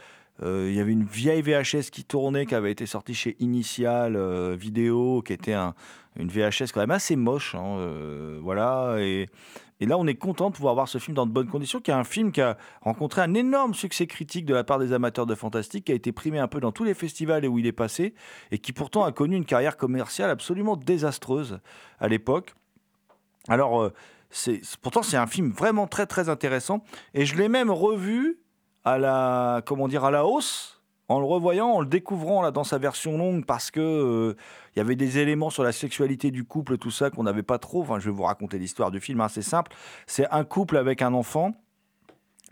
[0.44, 4.56] il y avait une vieille VHS qui tournait, qui avait été sortie chez Initial euh,
[4.58, 5.74] Vidéo, qui était un-
[6.16, 7.54] une VHS quand même assez moche.
[7.54, 8.96] hein, euh, voilà.
[8.98, 9.28] Et,
[9.80, 11.94] là, on est content de pouvoir voir ce film dans de bonnes conditions, qui est
[11.94, 15.34] un film qui a rencontré un énorme succès critique de la part des amateurs de
[15.34, 17.72] fantastique, qui a été primé un peu dans tous les festivals et où il est
[17.72, 18.14] passé,
[18.52, 21.58] et qui pourtant a connu une carrière commerciale absolument désastreuse
[21.98, 22.54] à l'époque.
[23.48, 23.92] Alors, euh,
[24.82, 28.38] pourtant, c'est un film vraiment très très intéressant, et je l'ai même revu
[28.84, 32.64] à la, comment dire, à la hausse, en le revoyant, en le découvrant là dans
[32.64, 34.36] sa version longue, parce que euh,
[34.74, 37.58] il y avait des éléments sur la sexualité du couple, tout ça qu'on n'avait pas
[37.58, 37.82] trop.
[37.82, 39.72] Enfin, je vais vous raconter l'histoire du film, hein, c'est simple.
[40.06, 41.52] C'est un couple avec un enfant.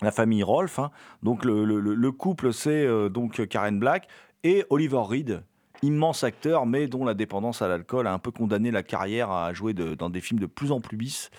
[0.03, 0.91] La famille Rolf, hein.
[1.23, 4.09] donc le, le- le- le couple c'est euh, donc Karen Black
[4.45, 5.43] et Oliver Reed,
[5.83, 9.53] immense acteur, mais dont la dépendance à l'alcool a un peu condamné la carrière à
[9.53, 11.31] jouer dans des films de plus en plus bis.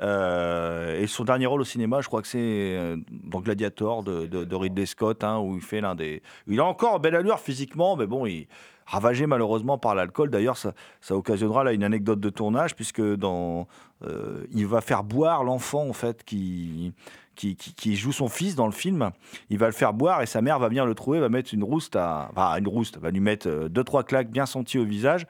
[0.00, 4.54] Euh, et son dernier rôle au cinéma, je crois que c'est euh, dans Gladiator de,
[4.54, 6.22] Ridley Scott, hein, où il fait l'un des.
[6.46, 8.46] Il a encore belle allure physiquement, mais bon, il
[8.86, 10.30] ravagé malheureusement par l'alcool.
[10.30, 10.74] D'ailleurs, ça,
[11.10, 13.66] occasionnera là une anecdote de tournage, puisque dans,
[14.04, 16.92] euh, il va faire boire l'enfant en fait qui,
[17.34, 19.10] qui, joue son fils dans le film.
[19.48, 21.64] Il va le faire boire et sa mère va venir le trouver, va mettre une
[21.64, 25.26] rouste à, une rouste, va lui mettre deux trois claques bien senties au visage.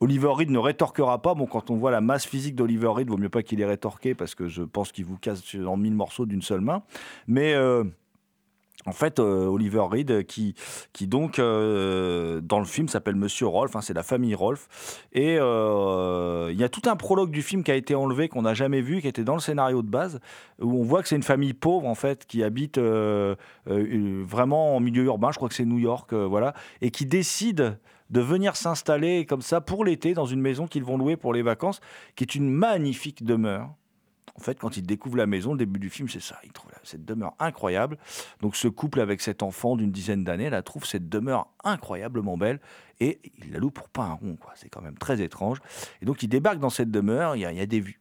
[0.00, 1.34] Oliver Reed ne rétorquera pas.
[1.34, 4.14] Bon, quand on voit la masse physique d'Oliver Reed, vaut mieux pas qu'il ait rétorqué
[4.14, 6.82] parce que je pense qu'il vous casse en mille morceaux d'une seule main.
[7.26, 7.82] Mais euh,
[8.86, 10.54] en fait, euh, Oliver Reed, qui,
[11.08, 14.68] donc, euh, dans le film, s'appelle Monsieur Rolf, hein, c'est la famille Rolf.
[15.12, 18.54] Et il y a tout un prologue du film qui a été enlevé, qu'on n'a
[18.54, 20.20] jamais vu, qui était dans le scénario de base,
[20.60, 25.02] où on voit que c'est une famille pauvre, en fait, qui habite vraiment en milieu
[25.02, 27.78] urbain, je crois que c'est New York, voilà, et qui décide
[28.10, 31.42] de venir s'installer comme ça pour l'été dans une maison qu'ils vont louer pour les
[31.42, 31.80] vacances,
[32.16, 33.70] qui est une magnifique demeure.
[34.34, 36.38] En fait, quand ils découvrent la maison, le début du film, c'est ça.
[36.44, 37.98] Ils trouvent cette demeure incroyable.
[38.40, 42.60] Donc, ce couple avec cet enfant d'une dizaine d'années, là, trouve cette demeure incroyablement belle
[43.00, 44.38] et il la loue pour pas un rond.
[44.54, 45.58] C'est quand même très étrange.
[46.00, 47.34] Et donc, ils débarquent dans cette demeure.
[47.34, 48.00] Il y y a des vues.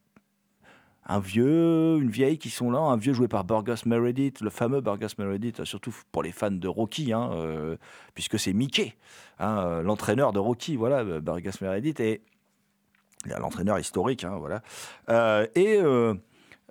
[1.09, 4.81] Un vieux, une vieille qui sont là, un vieux joué par Burgess Meredith, le fameux
[4.81, 7.77] Burgess Meredith, surtout pour les fans de Rocky, hein, euh,
[8.13, 8.93] puisque c'est Mickey,
[9.39, 12.21] hein, euh, l'entraîneur de Rocky, voilà, euh, Burgess Meredith, et
[13.39, 14.61] l'entraîneur historique, hein, voilà.
[15.55, 15.79] Et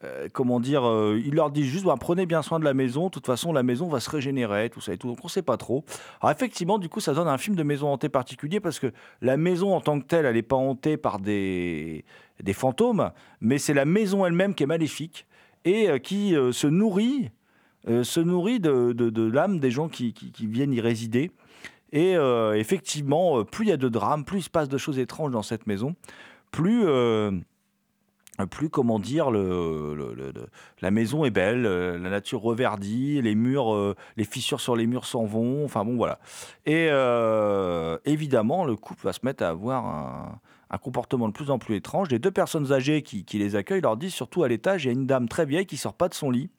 [0.05, 3.07] euh, comment dire, euh, il leur dit juste, bah, prenez bien soin de la maison,
[3.07, 5.31] de toute façon la maison va se régénérer, tout ça et tout, donc on ne
[5.31, 5.85] sait pas trop.
[6.21, 9.39] Alors effectivement, du coup, ça donne un film de maison hantée particulier parce que la
[9.39, 12.05] maison en tant que telle, elle n'est pas hantée par des,
[12.53, 15.27] fantômes, mais c'est la maison elle-même qui est maléfique
[15.65, 17.31] et euh, qui se nourrit,
[17.87, 21.31] se nourrit de, l'âme des gens qui, qui- viennent y résider.
[21.93, 22.17] Et
[22.55, 25.43] effectivement, plus il y a de drames, plus il se passe de choses étranges dans
[25.43, 25.95] cette maison,
[26.51, 26.85] plus...
[28.45, 34.25] plus comment dire la maison est belle euh, la nature reverdit les murs euh, les
[34.25, 36.19] fissures sur les murs s'en vont enfin bon voilà.
[36.67, 41.59] Et euh, évidemment le couple va se mettre à avoir un, comportement de plus en
[41.59, 42.11] plus étrange.
[42.11, 44.93] Les deux personnes âgées qui, les accueillent leur disent surtout à l'étage il y a
[44.93, 46.51] une dame très vieille qui sort pas de son lit.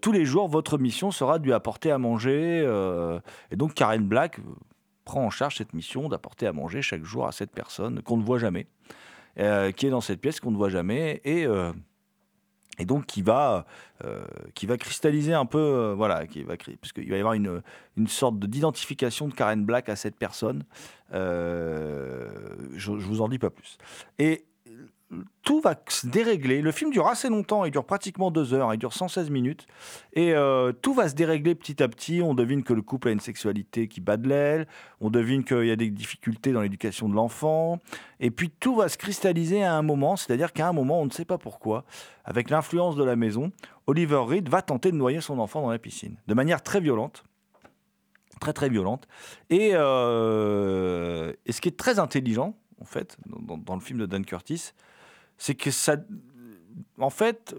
[0.00, 2.64] Tous les jours votre mission sera de lui apporter à manger
[3.50, 4.40] et donc Karen Black
[5.04, 8.24] prend en charge cette mission d'apporter à manger chaque jour à cette personne qu'on ne
[8.24, 8.66] voit jamais
[9.38, 11.72] euh, qui est dans cette pièce qu'on ne voit jamais et, euh,
[12.78, 13.66] et donc qui va,
[14.04, 17.62] euh, qui va cristalliser un peu, voilà, qui va, parce qu'il va y avoir une,
[17.96, 20.64] une sorte de- d'identification de Karen Black à cette personne.
[21.12, 22.28] Je,
[22.76, 23.78] je vous en dis pas plus.
[24.18, 24.44] Et
[25.42, 26.60] tout va se dérégler.
[26.60, 29.66] Le film dure assez longtemps, il dure pratiquement deux heures, il dure 116 minutes.
[30.14, 32.20] Et euh, tout va se dérégler petit à petit.
[32.22, 34.66] On devine que le couple a une sexualité qui bat de l'aile.
[35.00, 37.80] On devine qu'il y a des difficultés dans l'éducation de l'enfant.
[38.18, 41.10] Et puis tout va se cristalliser à un moment, c'est-à-dire qu'à un moment, on ne
[41.10, 41.84] sait pas pourquoi,
[42.24, 43.52] avec l'influence de la maison,
[43.86, 47.24] Oliver Reed va tenter de noyer son enfant dans la piscine, de manière très violente.
[48.40, 49.06] Très très violente.
[49.48, 54.72] Et, euh, ce qui est très intelligent, en fait, dans le film de Dan Curtis,
[55.38, 55.96] c'est que ça.
[56.98, 57.54] En fait,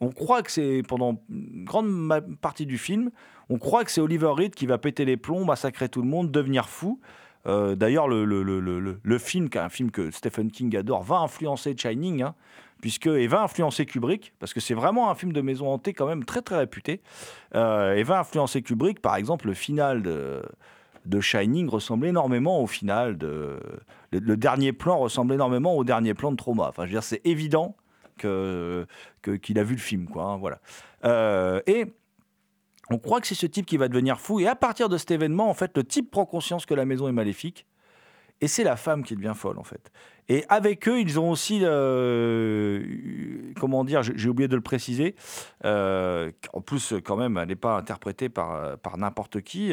[0.00, 3.10] on croit que c'est pendant une grande partie du film,
[3.48, 6.30] on croit que c'est Oliver Reed qui va péter les plombs, massacrer tout le monde,
[6.30, 7.00] devenir fou.
[7.46, 8.60] Euh, D'ailleurs, le, le, le,
[9.02, 12.34] le- film, un film que Stephen King adore, va influencer Shining, hein,
[12.80, 16.06] puisque et va influencer Kubrick, parce que c'est vraiment un film de maison hantée quand
[16.06, 17.00] même très très réputé.
[17.54, 20.42] Euh, et va influencer Kubrick, par exemple, le final de
[21.06, 23.58] de Shining ressemble énormément au final de
[24.12, 26.68] le, dernier plan ressemble énormément au dernier plan de Trauma.
[26.68, 27.76] Enfin, je veux dire, c'est évident
[28.18, 28.86] que-
[29.42, 30.24] qu'il a vu le film, quoi.
[30.24, 30.60] hein, voilà.
[31.04, 31.86] Euh, et
[32.90, 34.38] on croit que c'est ce type qui va devenir fou.
[34.40, 37.08] Et à partir de cet événement, en fait, le type prend conscience que la maison
[37.08, 37.66] est maléfique.
[38.42, 39.92] Et c'est la femme qui devient folle, en fait.
[40.28, 42.82] Et avec eux, ils ont aussi, euh,
[43.60, 45.14] comment dire, j'ai oublié de le préciser,
[45.64, 49.72] euh, en plus, quand même, elle n'est pas interprétée par, n'importe qui,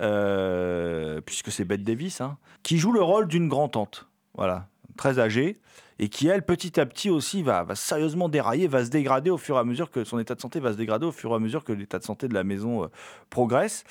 [0.00, 5.60] euh, puisque c'est Bette Davis, hein, qui joue le rôle d'une grand-tante, voilà, très âgée,
[5.98, 9.36] et qui, elle, petit à petit aussi, va, va sérieusement dérailler, va se dégrader au
[9.36, 11.34] fur et à mesure que son état de santé va se dégrader au fur et
[11.34, 12.86] à mesure que l'état de santé de la maison euh,
[13.30, 13.84] progresse.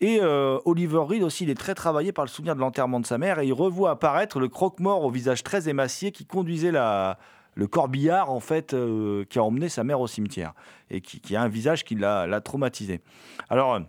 [0.00, 3.06] Et euh, Oliver Reed aussi, il est très travaillé par le souvenir de l'enterrement de
[3.06, 7.66] sa mère, et il revoit apparaître le croque-mort au visage très émacié qui conduisait le
[7.68, 10.54] corbillard, en fait, euh, qui a emmené sa mère au cimetière,
[10.90, 13.00] et qui, qui a un visage qui l'a l'a traumatisé.
[13.48, 13.80] Alors...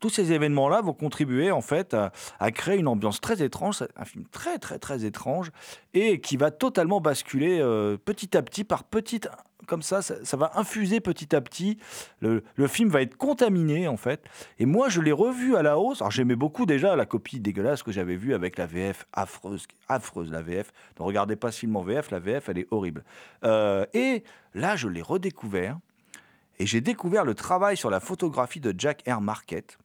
[0.00, 4.24] tous ces événements-là vont contribuer en fait à, créer une ambiance très étrange, un film
[4.30, 5.50] très très très étrange
[5.94, 9.28] et qui va totalement basculer euh, petit à petit par petite
[9.66, 11.78] comme ça, ça, va infuser petit à petit.
[12.20, 14.24] Le, film va être contaminé en fait.
[14.58, 16.00] Et moi, je l'ai revu à la hausse.
[16.00, 20.32] Alors j'aimais beaucoup déjà la copie dégueulasse que j'avais vue avec la VF affreuse, affreuse
[20.32, 20.72] la VF.
[20.98, 23.04] Ne regardez pas ce film en VF, la VF elle est horrible.
[23.44, 25.78] Euh, et là, je l'ai redécouvert
[26.58, 29.78] et j'ai découvert le travail sur la photographie de Jack Air Market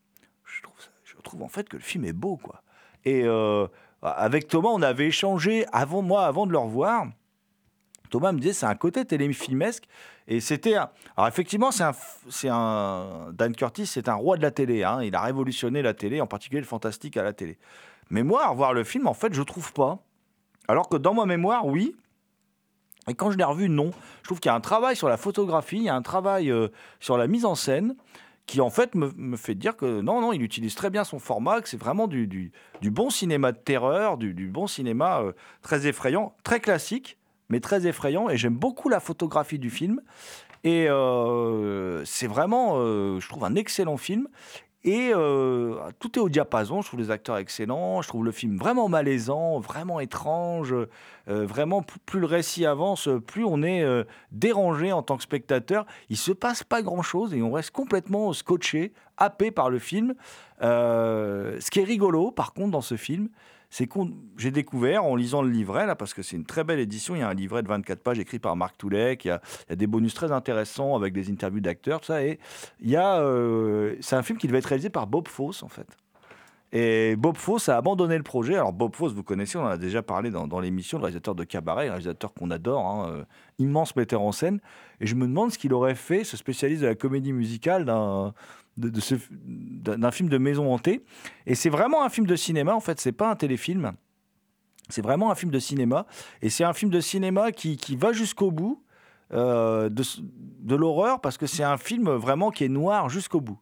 [1.03, 2.61] je trouve, en fait que le film est beau, quoi.
[3.05, 3.67] Et euh,
[4.01, 7.07] avec Thomas, on avait échangé avant moi, avant de le revoir.
[8.13, 9.85] Thomas me disait c'est un côté téléfilmesque
[10.27, 15.01] et c'était alors effectivement c'est un Dan Curtis c'est un roi de la télé hein.
[15.01, 17.57] il a révolutionné la télé en particulier le fantastique à la télé
[18.11, 19.97] mais moi à revoir le film en fait je trouve pas
[20.67, 21.95] alors que dans ma mémoire oui
[23.07, 23.89] et quand je l'ai revu non
[24.21, 26.51] je trouve qu'il y a un travail sur la photographie il y a un travail
[26.51, 26.67] euh,
[26.99, 27.95] sur la mise en scène
[28.45, 31.19] qui en fait me, me fait dire que non, non, il utilise très bien son
[31.19, 32.51] format, que c'est vraiment du, du-
[32.81, 37.17] du bon cinéma de terreur, du, bon cinéma euh, très effrayant, très classique,
[37.49, 38.29] mais très effrayant.
[38.29, 40.01] Et j'aime beaucoup la photographie du film.
[40.65, 44.27] Et euh, c'est vraiment, euh, je trouve, un excellent film.
[44.85, 48.57] Et euh, tout est au diapason, je trouve les acteurs excellents, je trouve le film
[48.57, 54.91] vraiment malaisant, vraiment étrange, euh, vraiment plus, le récit avance, plus on est euh, dérangé
[54.91, 55.85] en tant que spectateur.
[56.09, 60.15] Il se passe pas grand-chose et on reste complètement scotché, happé par le film.
[60.59, 63.29] Ce qui est rigolo, par contre, dans ce film,
[63.73, 63.97] c'est que
[64.37, 67.19] j'ai découvert en lisant le livret, là, parce que c'est une très belle édition, il
[67.19, 69.41] y a un livret de 24 pages écrit par Marc Toulek, il y a,
[69.75, 72.37] des bonus très intéressants avec des interviews d'acteurs, tout ça, et
[72.81, 75.69] il y a, euh, c'est un film qui devait être réalisé par Bob Fosse, en
[75.69, 75.87] fait.
[76.71, 78.55] Et Bob Fosse a abandonné le projet.
[78.55, 81.33] Alors Bob Fosse, vous connaissez, on en a déjà parlé dans, dans l'émission, le réalisateur
[81.35, 83.23] de Cabaret, le réalisateur qu'on adore, hein, euh,
[83.59, 84.59] immense metteur en scène.
[84.99, 88.33] Et je me demande ce qu'il aurait fait, ce spécialiste de la comédie musicale, d'un
[88.77, 91.03] d'un film de maison hantée.
[91.45, 93.93] Et c'est vraiment un film de cinéma, en fait, c'est pas un téléfilm.
[94.89, 96.05] C'est vraiment un film de cinéma.
[96.41, 98.83] Et c'est un film de cinéma qui, qui va jusqu'au bout
[99.31, 100.03] euh, de,
[100.59, 103.59] de l'horreur, parce que c'est un film vraiment qui est noir jusqu'au bout.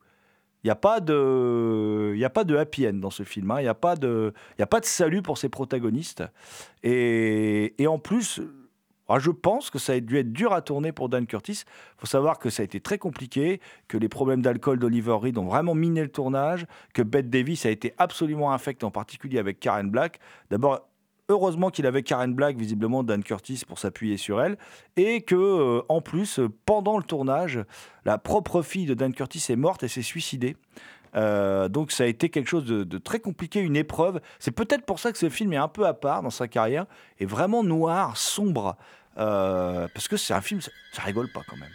[0.63, 3.49] Il n'y a, pas de- y a pas de happy end dans ce film.
[3.51, 3.59] hein.
[3.59, 6.23] Il n'y a, pas de- a pas de salut pour ses protagonistes.
[6.83, 8.41] Et, et en plus,
[9.11, 11.63] Alors je pense que ça a dû être dur à tourner pour Dan Curtis.
[11.65, 13.59] Il faut savoir que ça a été très compliqué,
[13.89, 17.71] que les problèmes d'alcool d'Oliver Reed ont vraiment miné le tournage, que Bette Davis a
[17.71, 20.21] été absolument infecte, en particulier avec Karen Black.
[20.49, 20.87] D'abord,
[21.27, 24.57] heureusement qu'il avait Karen Black, visiblement Dan Curtis, pour s'appuyer sur elle,
[24.95, 27.59] et que euh, en plus, pendant le tournage,
[28.05, 30.55] la propre fille de Dan Curtis est morte et s'est suicidée.
[31.13, 34.21] Euh, donc ça a été quelque chose de, de très compliqué, une épreuve.
[34.39, 36.85] C'est peut-être pour ça que ce film est un peu à part dans sa carrière,
[37.19, 38.77] et vraiment noir, sombre,
[39.17, 41.69] euh, parce que c'est un film, ça, rigole pas quand même.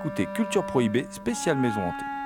[0.00, 2.19] Écoutez Culture Prohibée, spéciale Maison Hantée.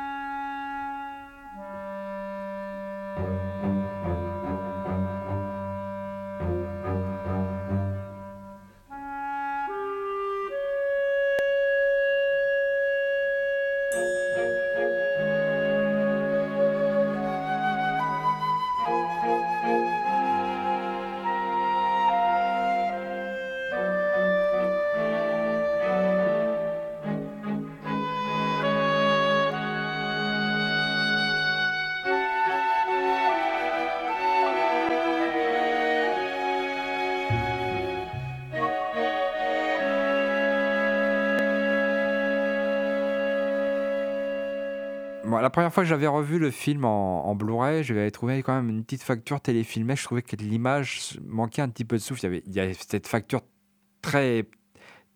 [45.54, 49.04] Première fois que j'avais revu le film en, Blu-ray, j'avais trouvé quand même une petite
[49.04, 49.94] facture téléfilmée.
[49.94, 52.26] Je trouvais que l'image manquait un petit peu de souffle.
[52.44, 53.40] Il y avait, cette facture
[54.02, 54.46] très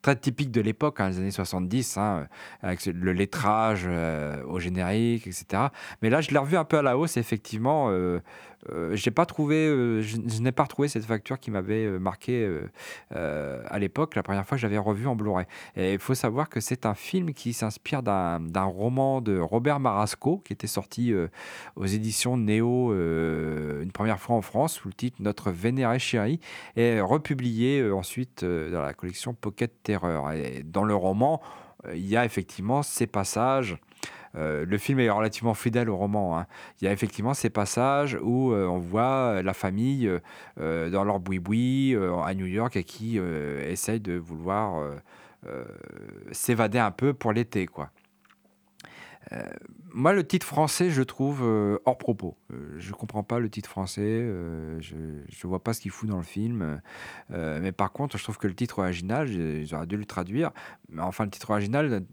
[0.00, 2.28] très typique de l'époque, hein, les années 70, hein,
[2.62, 5.64] avec le lettrage euh, au générique, etc.
[6.02, 7.90] Mais là, je l'ai revu un peu à la hausse, effectivement.
[7.90, 8.20] Euh,
[8.72, 12.48] euh, euh, je, n'ai pas retrouvé cette facture qui m'avait euh, marqué
[13.10, 15.46] à l'époque, la première fois que j'avais revu en Blu-ray.
[15.76, 20.38] Et il faut savoir que c'est un film qui s'inspire d'un roman de Robert Marasco,
[20.38, 21.14] qui était sorti
[21.76, 26.40] aux éditions Néo une première fois en France, sous le titre Notre Vénéré Chéri,
[26.76, 30.32] et republié ensuite dans la collection Pocket Terror.
[30.32, 31.40] Et dans le roman,
[31.92, 33.78] il y a effectivement ces passages.
[34.38, 36.38] Euh, le film est relativement fidèle au roman.
[36.38, 36.46] hein.
[36.80, 40.20] Il y a effectivement ces passages où euh, on voit la famille euh,
[40.60, 44.96] euh, dans leur boui-boui euh, à New York et qui euh, essaye de vouloir euh,
[45.46, 45.64] euh,
[46.32, 47.90] s'évader un peu pour l'été, quoi.
[49.94, 52.36] Moi, le titre français, je trouve euh, hors propos.
[52.52, 54.02] Euh, je comprends pas le titre français.
[54.02, 56.80] euh, je ne vois pas ce qu'il fout dans le film.
[57.30, 60.50] Mais par contre, je trouve que le titre original, ils auraient dû le traduire.
[60.90, 62.04] Mais enfin, le titre original,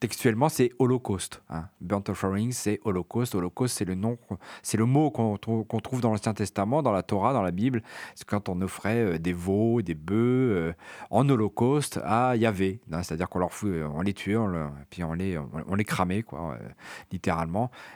[0.00, 1.42] textuellement, c'est Holocauste.
[1.48, 1.68] Hein.
[1.80, 3.34] Burnt Offering, c'est Holocauste.
[3.34, 4.18] Holocauste, c'est le nom,
[4.62, 7.50] c'est le mot qu'on trou- qu'on trouve dans l'Ancien Testament, dans la Torah, dans la
[7.50, 7.82] Bible.
[8.14, 10.74] C'est quand on offrait des veaux, des bœufs
[11.10, 12.80] en holocauste à Yahvé.
[12.92, 13.02] hein.
[13.02, 16.56] C'est-à-dire qu'on leur fout, on les le- puis on les, on, les cramait, quoi,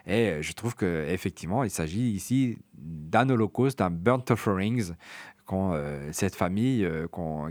[0.07, 4.93] Et euh, je trouve que effectivement, il s'agit ici d'un holocauste, d'un burnt offerings,
[5.45, 7.07] quand euh, cette famille euh,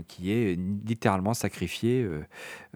[0.06, 2.06] qui est littéralement sacrifiée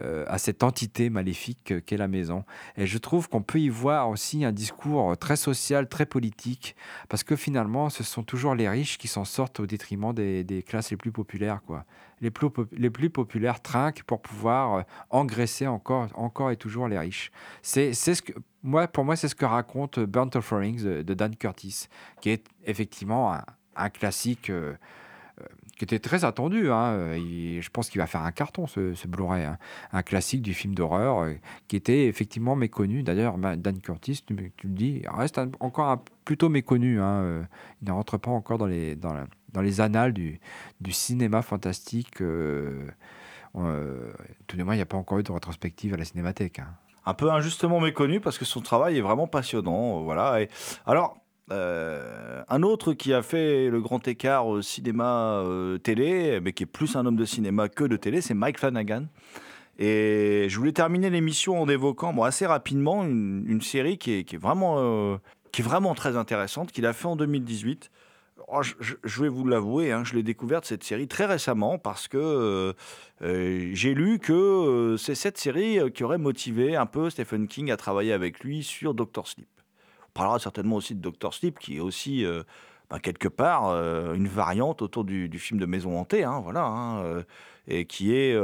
[0.01, 2.44] à cette entité maléfique qu'est la maison.
[2.76, 6.74] Et je trouve qu'on peut y voir aussi un discours très social, très politique,
[7.11, 10.62] parce que finalement, ce sont toujours les riches qui s'en sortent au détriment des, des
[10.62, 11.61] classes les plus populaires.
[11.66, 11.84] Quoi.
[12.23, 16.99] Les, plus les plus populaires trinquent pour pouvoir euh, engraisser encore, encore et toujours les
[16.99, 17.31] riches.
[17.62, 21.14] C'est ce que, moi, pour moi, c'est ce que raconte euh, Burnt Offerings de, de
[21.14, 21.87] Dan Curtis,
[22.21, 23.43] qui est effectivement un,
[23.77, 24.75] un classique euh,
[25.41, 25.45] euh,
[25.79, 26.71] qui était très attendu.
[26.71, 26.93] hein.
[26.93, 29.45] Euh, je pense qu'il va faire un carton, ce, ce Blu-ray.
[29.45, 29.57] hein.
[29.93, 31.33] Un classique du film d'horreur euh,
[31.68, 33.03] qui était effectivement méconnu.
[33.03, 37.01] D'ailleurs, Dan Curtis, tu, me- tu le dis, reste encore plutôt méconnu.
[37.01, 37.23] hein.
[37.23, 37.43] Euh,
[37.81, 40.40] Il ne rentre pas encore dans les, dans, la- dans les annales du,
[40.80, 42.20] du cinéma fantastique.
[42.20, 42.86] euh,
[43.57, 44.12] euh,
[44.46, 46.61] tout de même, il n'y a pas encore eu de rétrospective à la Cinémathèque.
[46.61, 46.68] hein.
[47.07, 49.98] un peu injustement méconnu parce que son travail est vraiment passionnant.
[49.98, 50.38] euh, Voilà.
[50.86, 51.16] Alors,
[51.51, 57.05] un autre qui a fait le grand écart euh, cinéma-télé, mais qui est plus un
[57.07, 59.07] homme de cinéma que de télé, c'est Mike Flanagan.
[59.78, 64.36] Et je voulais terminer l'émission en évoquant bon, assez rapidement une, série qui est, qui
[64.36, 65.18] est vraiment,
[65.53, 67.90] qui est vraiment très intéressante, qu'il a fait en 2018.
[68.49, 72.18] Oh, je, vais vous l'avouer, hein, je l'ai découverte cette série très récemment parce que
[72.18, 72.72] euh,
[73.22, 77.70] euh, j'ai lu que euh, c'est cette série qui aurait motivé un peu Stephen King
[77.70, 79.49] à travailler avec lui sur Doctor Sleep.
[80.09, 82.24] On parlera certainement aussi de Doctor Sleep, qui est aussi
[82.91, 83.66] ben, quelque part
[84.14, 87.24] une variante autour du, film de Maison hantée, hein, voilà, hein,
[87.68, 88.36] et qui est,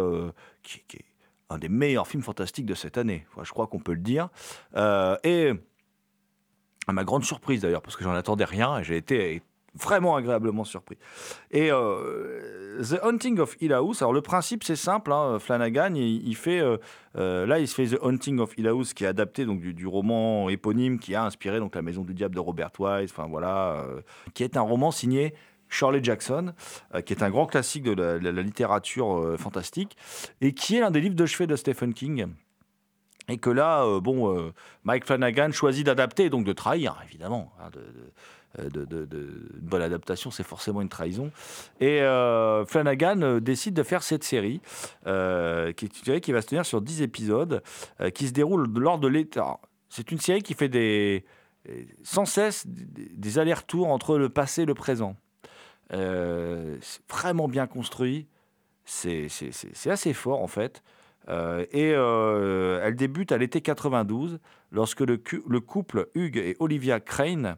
[1.50, 3.26] un des meilleurs films fantastiques de cette année.
[3.42, 4.28] Je crois qu'on peut le dire.
[5.24, 5.52] Et
[6.86, 9.42] à ma grande surprise d'ailleurs, parce que j'en attendais rien, j'ai été
[9.76, 10.96] vraiment agréablement surpris.
[11.50, 16.36] Et euh, The Hunting of Hill House, alors le principe c'est simple, hein, Flanagan, il,
[16.36, 16.78] fait, euh,
[17.16, 19.86] euh, là il se fait The Hunting of Hill House, qui est adapté donc, du,
[19.86, 23.84] roman éponyme qui a inspiré donc, La Maison du Diable de Robert Wise, enfin voilà,
[24.34, 25.34] qui est un roman signé
[25.68, 26.52] Shirley Jackson,
[27.04, 29.96] qui est un grand classique de la, littérature fantastique,
[30.40, 32.26] et qui est l'un des livres de chevet de Stephen King.
[33.28, 34.52] Et que là, bon,
[34.84, 37.52] Mike Flanagan choisit d'adapter, donc de trahir, évidemment.
[37.60, 37.70] hein,
[38.58, 41.30] de, de- bonne adaptation, c'est forcément une trahison.
[41.80, 44.60] Et euh, Flanagan euh, décide de faire cette série,
[45.06, 47.62] euh, qui qui va se tenir sur 10 épisodes,
[48.00, 49.40] euh, qui se déroule lors de l'été.
[49.88, 51.24] C'est une série qui fait des,
[52.02, 55.16] sans cesse des, allers-retours entre le passé et le présent.
[55.92, 56.78] Euh,
[57.08, 58.26] vraiment bien construit.
[58.84, 59.28] C'est
[59.86, 60.82] assez fort, en fait.
[61.28, 64.38] Euh, et euh, elle débute à l'été 92,
[64.70, 67.56] lorsque le couple Hugues et Olivia Crane,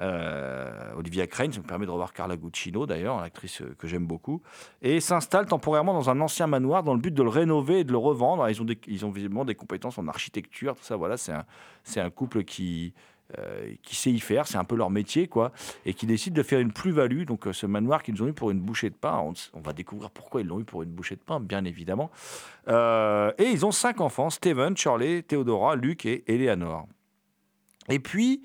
[0.00, 4.06] euh, Olivia Crane, ça me permet de revoir Carla Gugino d'ailleurs, l'actrice euh, que j'aime
[4.06, 4.42] beaucoup,
[4.82, 7.92] et s'installe temporairement dans un ancien manoir dans le but de le rénover et de
[7.92, 8.48] le revendre.
[8.48, 10.96] Ils ont, visiblement des compétences en architecture, tout ça.
[10.96, 12.92] Voilà, c'est un, couple qui,
[13.38, 15.52] euh, qui sait y faire, c'est un peu leur métier, quoi,
[15.86, 17.24] et qui décide de faire une plus-value.
[17.24, 19.24] Donc, ce manoir qu'ils ont eu pour une bouchée de pain,
[19.54, 22.10] on, va découvrir pourquoi ils l'ont eu pour une bouchée de pain, bien évidemment.
[22.68, 26.86] Et ils ont cinq enfants Steven, Shirley, Theodora, Luc et Eleanor.
[27.88, 28.42] Et puis,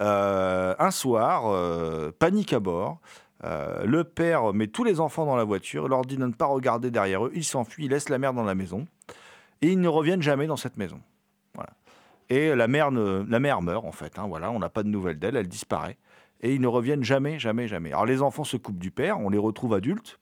[0.00, 3.00] euh, un soir, euh, panique à bord.
[3.44, 6.46] Euh, le père met tous les enfants dans la voiture, leur dit de ne pas
[6.46, 7.32] regarder derrière eux.
[7.34, 8.86] Ils s'enfuient, ils laissent la mère dans la maison.
[9.62, 11.00] Et ils ne reviennent jamais dans cette maison.
[11.54, 11.70] Voilà.
[12.30, 14.18] Et la mère, la mère meurt, en fait.
[14.18, 15.98] hein, voilà, on n'a pas de nouvelles d'elle, elle disparaît.
[16.40, 17.90] Et ils ne reviennent jamais, jamais, jamais.
[17.90, 20.20] Alors les enfants se coupent du père, on les retrouve adultes.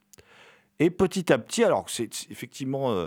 [0.78, 3.06] Et petit à petit, alors c'est effectivement,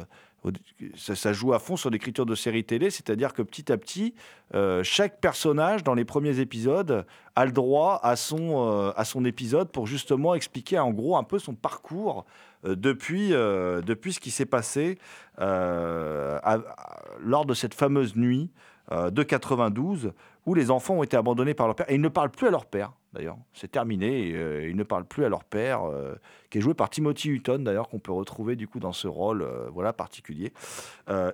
[0.96, 4.14] ça, joue à fond sur l'écriture de séries télé, c'est-à-dire que petit à petit,
[4.56, 9.26] euh, chaque personnage dans les premiers épisodes a le droit à son, euh, à son
[9.26, 12.26] épisode pour justement expliquer en gros un peu son parcours
[12.66, 14.98] euh, depuis, depuis ce qui s'est passé
[15.38, 18.52] lors de cette fameuse nuit
[18.92, 20.14] de 92
[20.46, 21.90] où les enfants ont été abandonnés par leur père.
[21.90, 23.38] Et ils ne parlent plus à leur père d'ailleurs.
[23.53, 26.16] C'est terminé, et, euh, ils ne parlent plus à leur père, euh,
[26.49, 29.41] qui est joué par Timothy Hutton d'ailleurs qu'on peut retrouver du coup dans ce rôle
[29.41, 30.53] euh, voilà particulier.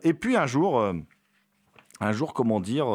[0.03, 0.82] Et puis un jour,
[1.99, 2.88] un jour comment dire.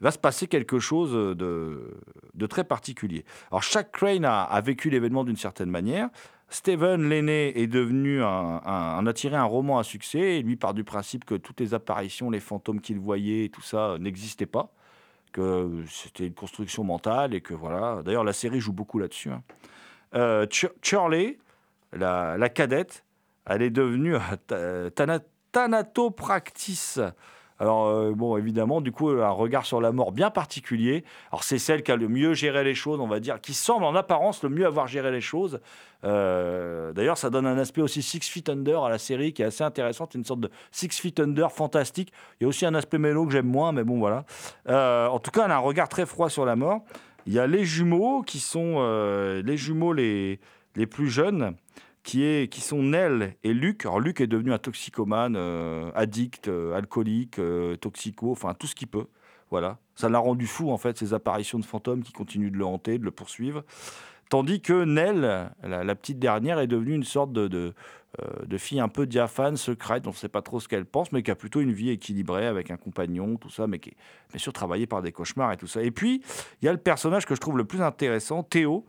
[0.00, 3.24] va se passer quelque chose de, très particulier.
[3.50, 6.08] Alors chaque Crane a, vécu l'événement d'une certaine manière.
[6.50, 10.38] Steven l'aîné est devenu un, un, a tiré un roman à succès.
[10.38, 13.96] Et lui part du principe que toutes les apparitions, les fantômes qu'il voyait, tout ça
[14.00, 14.72] n'existaient pas,
[15.32, 18.02] que c'était une construction mentale et que voilà.
[18.02, 19.30] D'ailleurs la série joue beaucoup là-dessus.
[19.30, 19.42] hein.
[20.14, 21.38] Euh, Ch- Shirley,
[21.92, 23.04] la, la cadette,
[23.46, 24.16] elle est devenue
[24.52, 25.20] euh, tana-
[25.52, 27.00] thanatopractice.
[27.60, 31.04] Alors, euh, bon, évidemment, du coup, un regard sur la mort bien particulier.
[31.32, 33.84] Alors, c'est celle qui a le mieux géré les choses, on va dire, qui semble
[33.84, 35.60] en apparence le mieux avoir géré les choses.
[36.04, 39.46] Euh, D'ailleurs, ça donne un aspect aussi Six Feet Under à la série qui est
[39.46, 40.08] assez intéressant.
[40.10, 42.12] C'est une sorte de Six Feet Under fantastique.
[42.40, 44.24] Il y a aussi un aspect mélo que j'aime moins, mais bon, voilà.
[44.68, 46.82] Euh, en tout cas, elle a un regard très froid sur la mort.
[47.26, 48.80] Il y a les jumeaux qui sont
[49.44, 50.40] les jumeaux les,
[50.76, 51.54] les plus jeunes
[52.08, 53.84] qui, est, qui sont Nell et Luc.
[53.84, 58.74] Alors Luc est devenu un toxicomane, euh, addict, euh, alcoolique, euh, toxico, enfin tout ce
[58.74, 59.08] qu'il peut.
[59.50, 59.76] Voilà.
[59.94, 62.96] Ça l'a rendu fou en fait, ces apparitions de fantômes qui continuent de le hanter,
[62.96, 63.62] de le poursuivre.
[64.30, 67.74] Tandis que Nell, la, petite dernière, est devenue une sorte de, de,
[68.46, 71.22] de fille un peu diaphane, secrète, on ne sait pas trop ce qu'elle pense, mais
[71.22, 73.96] qui a plutôt une vie équilibrée avec un compagnon, tout ça, mais qui est
[74.30, 75.82] bien sûr travaillée par des cauchemars et tout ça.
[75.82, 76.22] Et puis,
[76.60, 78.84] il y a le personnage que je trouve le plus intéressant, Théo,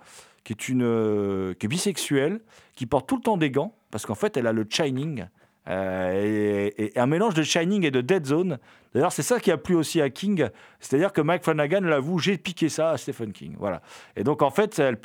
[0.50, 2.42] qui est, une, euh, qui est bisexuelle,
[2.76, 5.26] qui porte tout le temps des gants, parce qu'en fait, elle a le shining.
[5.68, 8.58] Euh, et, un mélange de Shining et de Dead Zone.
[8.96, 10.48] D'ailleurs, c'est ça qui a plu aussi à King.
[10.80, 13.58] C'est-à-dire que Mike Flanagan l'avoue, j'ai piqué ça à Stephen King.
[13.60, 13.84] Voilà.
[14.16, 14.98] Et donc, en fait, elle,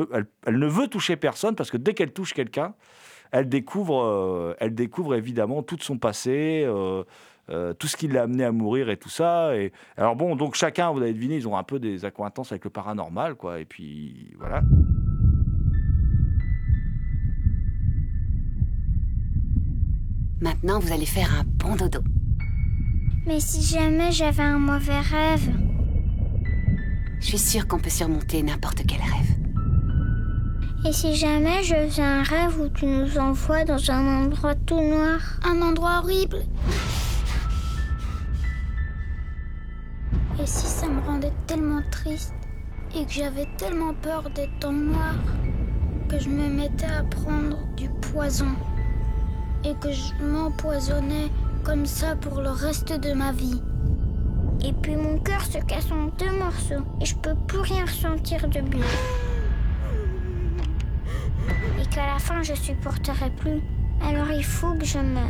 [0.48, 2.72] ne veut toucher personne parce que dès qu'elle touche quelqu'un,
[3.30, 8.52] elle découvre, euh, elle découvre évidemment tout son passé, tout ce qui l'a amené à
[8.52, 9.54] mourir et tout ça.
[9.54, 12.64] Et alors bon, donc chacun, vous avez deviné, ils ont un peu des accointances avec
[12.64, 13.60] le paranormal, quoi.
[13.60, 14.62] Et puis voilà.
[20.40, 22.00] Maintenant, vous allez faire un bon dodo.
[23.26, 25.48] Mais si jamais j'avais un mauvais rêve
[27.20, 29.34] Je suis sûre qu'on peut surmonter n'importe quel rêve.
[30.86, 34.80] Et si jamais je faisais un rêve où tu nous envoies dans un endroit tout
[34.80, 36.44] noir Un endroit horrible
[40.38, 42.34] Et si ça me rendait tellement triste
[42.94, 45.14] et que j'avais tellement peur d'être dans le noir
[46.08, 48.54] que je me mettais à prendre du poison
[49.64, 51.30] et que je m'empoisonnais
[51.64, 53.60] comme ça pour le reste de ma vie.
[54.62, 58.46] Et puis mon cœur se casse en deux morceaux et je peux plus rien ressentir
[58.48, 58.86] de bien.
[61.80, 63.62] Et qu'à la fin je supporterai plus,
[64.02, 65.24] alors il faut que je meure.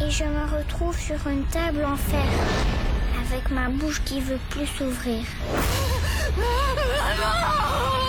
[0.00, 2.24] Et je me retrouve sur une table en fer,
[3.26, 5.24] avec ma bouche qui veut plus s'ouvrir.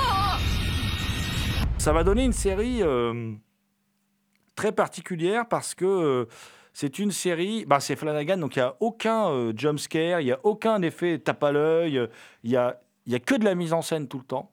[1.87, 3.31] Ça va donner une série euh,
[4.57, 6.25] très particulière parce que euh,
[6.73, 10.25] c'est une série, bah, c'est Flanagan, donc il n'y a aucun euh, jump scare, il
[10.25, 12.05] n'y a aucun effet tape à l'œil,
[12.43, 14.51] il n'y a, y a que de la mise en scène tout le temps.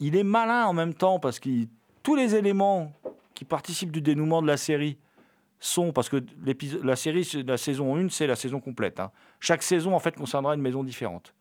[0.00, 1.50] Il est malin en même temps parce que
[2.02, 2.94] tous les éléments
[3.34, 4.96] qui participent du dénouement de la série
[5.60, 6.24] sont, parce que
[6.82, 9.00] la série, la saison 1, c'est la saison complète.
[9.00, 9.10] hein.
[9.38, 11.34] Chaque saison, en fait, concernera une maison différente.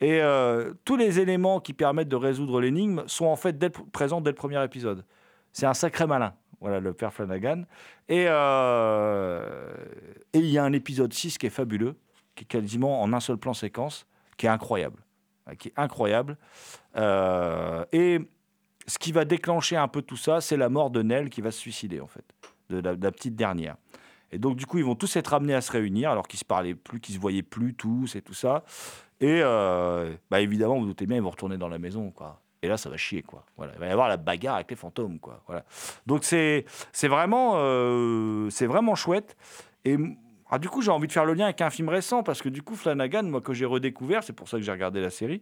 [0.00, 3.56] Et euh, tous les éléments qui permettent de résoudre l'énigme sont en fait
[3.92, 5.04] présents dès le premier épisode.
[5.52, 7.62] C'est un sacré malin, voilà, le père Flanagan.
[8.08, 9.74] Et euh,
[10.34, 11.96] il y a un épisode 6 qui est fabuleux,
[12.34, 15.02] qui est quasiment en un seul plan séquence, qui est incroyable.
[15.48, 16.36] euh, Qui est incroyable.
[16.96, 18.20] Euh, et
[18.86, 21.50] ce qui va déclencher un peu tout ça, c'est la mort de Nell qui va
[21.50, 22.24] se suicider, en fait,
[22.68, 23.76] de la petite dernière.
[24.36, 26.44] Et donc, du coup, ils vont tous être amenés à se réunir, alors qu'ils se
[26.44, 28.64] parlaient plus, qu'ils se voyaient plus tous et tout ça.
[29.18, 32.42] Et euh, bah, évidemment, vous, doutez bien, ils vont retourner dans la maison, quoi.
[32.60, 33.46] Et là, ça va chier, quoi.
[33.56, 33.72] Voilà.
[33.76, 35.42] Il va y avoir la bagarre avec les fantômes, quoi.
[35.46, 35.64] Voilà.
[36.04, 36.66] Donc, c'est
[37.04, 39.38] vraiment, euh, vraiment chouette.
[39.86, 39.96] Et
[40.50, 42.50] ah, du coup, j'ai envie de faire le lien avec un film récent, parce que
[42.50, 45.40] du coup, Flanagan, moi, que j'ai redécouvert, c'est pour ça que j'ai regardé la série,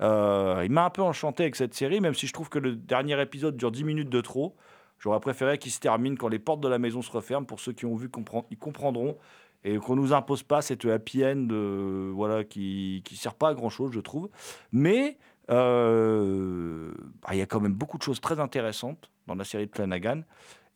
[0.00, 2.74] euh, il m'a un peu enchanté avec cette série, même si je trouve que le
[2.74, 4.56] dernier épisode dure 10 minutes de trop.
[5.02, 7.44] J'aurais préféré qu'il se termine quand les portes de la maison se referment.
[7.44, 8.08] Pour ceux qui ont vu,
[8.50, 9.18] ils comprendront.
[9.64, 11.48] Et qu'on nous impose pas cette happy end
[12.14, 14.28] voilà, qui ne sert pas à grand-chose, je trouve.
[14.70, 15.18] Mais
[15.50, 19.66] euh, bah, il y a quand même beaucoup de choses très intéressantes dans la série
[19.66, 20.22] de Flanagan.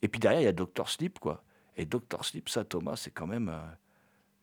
[0.01, 1.19] Et puis derrière, il y a Doctor Sleep.
[1.19, 1.41] Quoi.
[1.77, 3.61] Et Doctor Sleep, ça, Thomas, c'est quand même euh,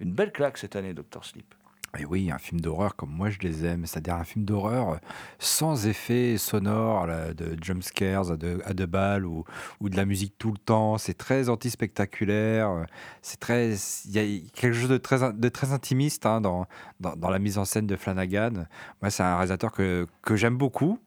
[0.01, 1.55] une belle claque cette année, Doctor Sleep.
[1.99, 4.97] Et oui, un film d'horreur comme moi je les aime, c'est-à-dire un film d'horreur euh,
[5.39, 9.45] sans effet sonore, de jump scares à deux, à balles ou,
[9.81, 10.99] ou de la musique tout le temps.
[10.99, 12.85] C'est très anti-spectaculaire, euh,
[13.23, 13.75] c'est très,
[14.07, 16.67] il y a quelque chose de très, de très intimiste hein, dans,
[17.01, 18.67] dans, dans la mise en scène de Flanagan.
[19.01, 20.99] Moi, c'est un réalisateur que, que j'aime beaucoup.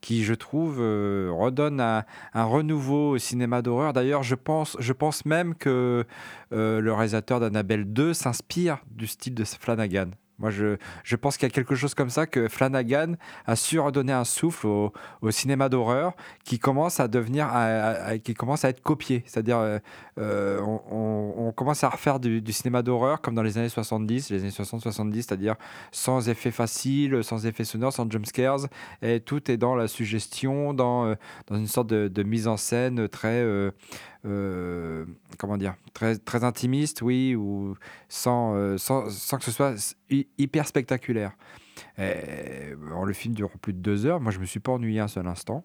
[0.00, 2.04] Qui, je trouve, euh, redonne un,
[2.34, 3.92] un renouveau au cinéma d'horreur.
[3.92, 6.04] D'ailleurs, je pense, je pense même que
[6.52, 10.10] euh, le réalisateur d'Annabelle 2 s'inspire du style de Flanagan.
[10.38, 13.14] Moi, je, je pense qu'il y a quelque chose comme ça que Flanagan
[13.46, 14.92] a su redonner un souffle au,
[15.30, 16.14] cinéma d'horreur
[16.44, 17.50] qui commence à devenir,
[18.22, 19.24] qui commence à être copié.
[19.26, 19.78] C'est-à-dire, euh,
[20.18, 24.50] euh, on, commence à refaire du, cinéma d'horreur comme dans les années 70, les années
[24.50, 25.56] 60-70, c'est-à-dire
[25.90, 28.68] sans effet facile, sans effet sonore, sans jump scares,
[29.02, 31.14] et tout est dans la suggestion, dans, euh,
[31.48, 33.42] dans une sorte de, mise en scène très,
[34.24, 35.04] euh,
[35.38, 37.76] comment dire, très, très intimiste, oui, ou
[38.08, 39.04] sans, euh, sans,
[39.38, 41.32] que ce soit hyper spectaculaire.
[41.98, 44.20] Le film dure plus de deux heures.
[44.20, 45.64] Moi, je me suis pas ennuyé un seul instant.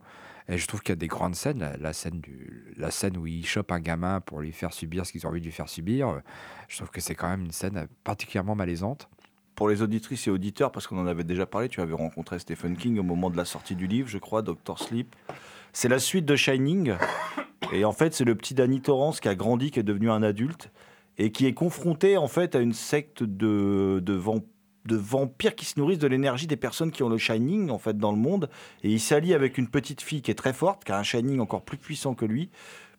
[0.50, 1.74] Et je trouve qu'il y a des grandes scènes.
[1.80, 5.12] La, scène du, la scène où il chope un gamin pour lui faire subir ce
[5.12, 6.10] qu'ils ont envie de lui faire subir.
[6.10, 6.20] euh,
[6.68, 9.10] Je trouve que c'est quand même une scène particulièrement malaisante.
[9.56, 12.76] Pour les auditrices et auditeurs, parce qu'on en avait déjà parlé, tu avais rencontré Stephen
[12.76, 15.16] King au moment de la sortie du livre, je crois, Doctor Sleep.
[15.74, 16.94] C'est la suite de Shining.
[17.72, 20.22] Et en fait, c'est le petit Danny Torrance qui a grandi, qui est devenu un
[20.22, 20.72] adulte,
[21.18, 24.20] et qui est confronté en fait à une secte de, de,
[24.86, 27.98] de vampires qui se nourrissent de l'énergie des personnes qui ont le Shining en fait
[27.98, 28.50] dans le monde.
[28.84, 31.40] Et il s'allie avec une petite fille qui est très forte, qui a un Shining
[31.40, 32.50] encore plus puissant que lui,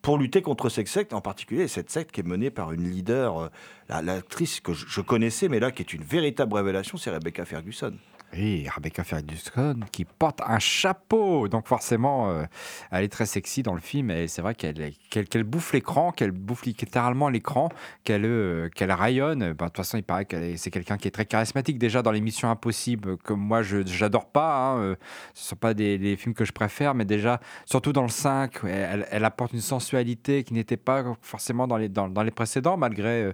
[0.02, 3.38] pour lutter contre cette secte, en particulier cette secte qui est menée par une leader,
[3.38, 3.48] euh,
[3.88, 7.94] la- l'actrice que je connaissais, mais là qui est une véritable révélation, c'est Rebecca Ferguson.
[8.36, 11.48] Et Rebecca Ferguson qui porte un chapeau.
[11.48, 12.44] Donc forcément, euh,
[12.90, 14.10] elle est très sexy dans le film.
[14.10, 17.68] Et c'est vrai qu'elle bouffe l'écran, qu'elle bouffe littéralement l'écran,
[18.02, 19.40] qu'elle euh, qu'elle rayonne.
[19.40, 21.78] Ben, De toute façon, il paraît que c'est quelqu'un qui est très charismatique.
[21.78, 24.56] Déjà dans les Missions Impossibles, que moi, je n'adore pas.
[24.56, 24.96] hein, euh,
[25.34, 26.94] Ce ne sont pas des, films que je préfère.
[26.94, 31.76] Mais déjà, surtout dans le 5, elle, apporte une sensualité qui n'était pas forcément dans
[31.76, 33.32] les, dans les précédents, malgré...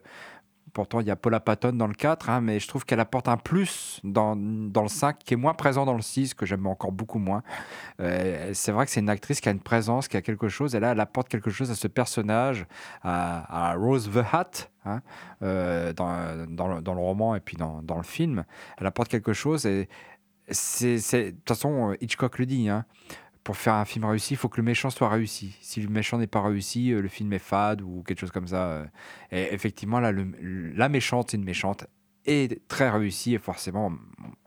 [0.72, 3.28] Pourtant, il y a Paula Patton dans le 4, hein, mais je trouve qu'elle apporte
[3.28, 6.66] un plus dans, dans le 5 qui est moins présent dans le 6, que j'aime
[6.66, 7.42] encore beaucoup moins.
[8.00, 10.74] Euh, c'est vrai que c'est une actrice qui a une présence, qui a quelque chose,
[10.74, 12.66] et là, elle apporte quelque chose à ce personnage,
[13.02, 15.00] à, Rose the Hat, hein,
[15.42, 18.44] euh, dans, dans, le, dans le roman et puis dans, dans le film.
[18.78, 19.88] Elle apporte quelque chose, et
[20.48, 22.84] c'est- de toute façon, Hitchcock le dit, hein,
[23.44, 25.56] pour faire un film réussi, il faut que le méchant soit réussi.
[25.60, 28.46] Si le méchant n'est pas réussi, euh, le film est fade ou quelque chose comme
[28.48, 28.70] ça.
[28.70, 28.86] euh.
[29.30, 31.86] Et effectivement, là, la méchante, c'est une méchante
[32.26, 33.92] est très réussie et forcément,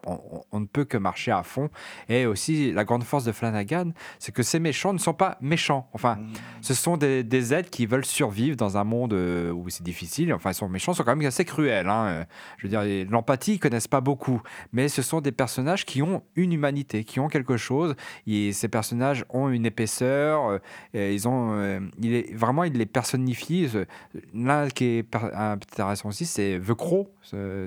[0.06, 1.70] on, ne peut que marcher à fond.
[2.10, 5.89] Et aussi, la grande force de Flanagan, c'est que ces méchants ne sont pas méchants.
[5.93, 6.18] Enfin,
[6.62, 10.34] ce sont des, des êtres qui veulent survivre dans un monde euh, où c'est difficile.
[10.34, 11.88] Enfin, ils sont méchants, ils sont quand même assez cruels.
[11.89, 12.26] hein.
[12.58, 14.41] Je veux dire, l'empathie, ils connaissent pas beaucoup.
[14.72, 17.95] Mais ce sont des personnages qui ont une humanité, qui ont quelque chose.
[18.28, 20.47] Et ces personnages ont une épaisseur.
[20.49, 20.58] euh,
[20.93, 23.70] et ils ont, euh, il est, vraiment, ils les personnifient.
[23.70, 23.86] Ce-
[24.34, 27.10] L'un qui est intéressant aussi, c'est The Crow,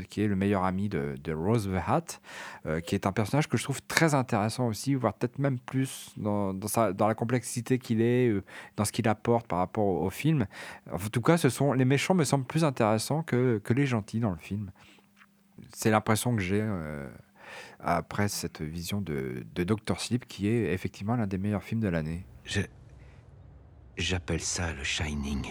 [0.08, 2.20] qui est le meilleur ami de, de Rose the Hat,
[2.66, 6.10] euh, qui est un personnage que je trouve très intéressant aussi, voire peut-être même plus
[6.16, 8.42] dans, dans, sa- dans la complexité qu'il est, euh,
[8.76, 10.46] dans ce qu'il apporte par rapport au, film.
[10.90, 14.20] En tout cas, ce sont, les méchants me semblent plus intéressants que, que les gentils
[14.20, 14.70] dans le film.
[15.72, 17.08] C'est l'impression que j'ai euh,
[17.80, 21.88] après cette vision de, de Doctor Sleep, qui est effectivement l'un des meilleurs films de
[21.88, 22.26] l'année.
[23.96, 25.46] J'appelle ça le Shining.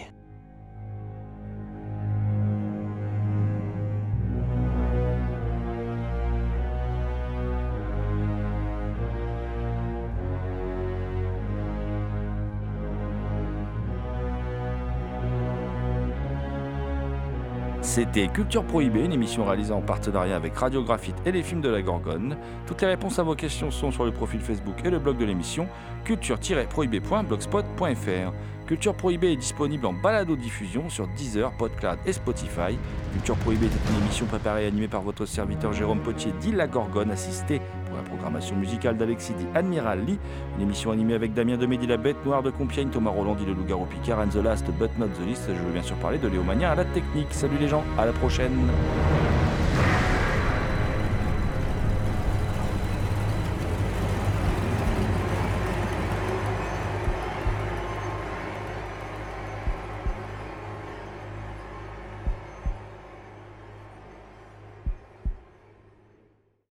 [17.96, 21.80] C'était Culture Prohibée, une émission réalisée en partenariat avec Radiographite et les films de la
[21.80, 22.36] Gorgone.
[22.66, 25.24] Toutes les réponses à vos questions sont sur le profil Facebook et le blog de
[25.24, 25.66] l'émission
[26.04, 28.32] culture-prohibée.blogspot.fr.
[28.66, 32.76] Culture Prohibée est disponible en balado-diffusion sur Deezer, Podcloud et Spotify.
[33.12, 36.66] Culture Prohibée est une émission préparée et animée par votre serviteur Jérôme Potier, dit La
[36.66, 40.18] Gorgone, assisté pour la programmation musicale d'Alexis dit Admiral Lee.
[40.56, 43.52] Une émission animée avec Damien Demédy, la bête noire de Compiègne, Thomas Roland dit le
[43.52, 45.44] loup-garou Picard, and the last but not the least.
[45.46, 47.28] Je veux bien sûr parler de Léo Mania à la technique.
[47.30, 48.52] Salut les gens, à la prochaine.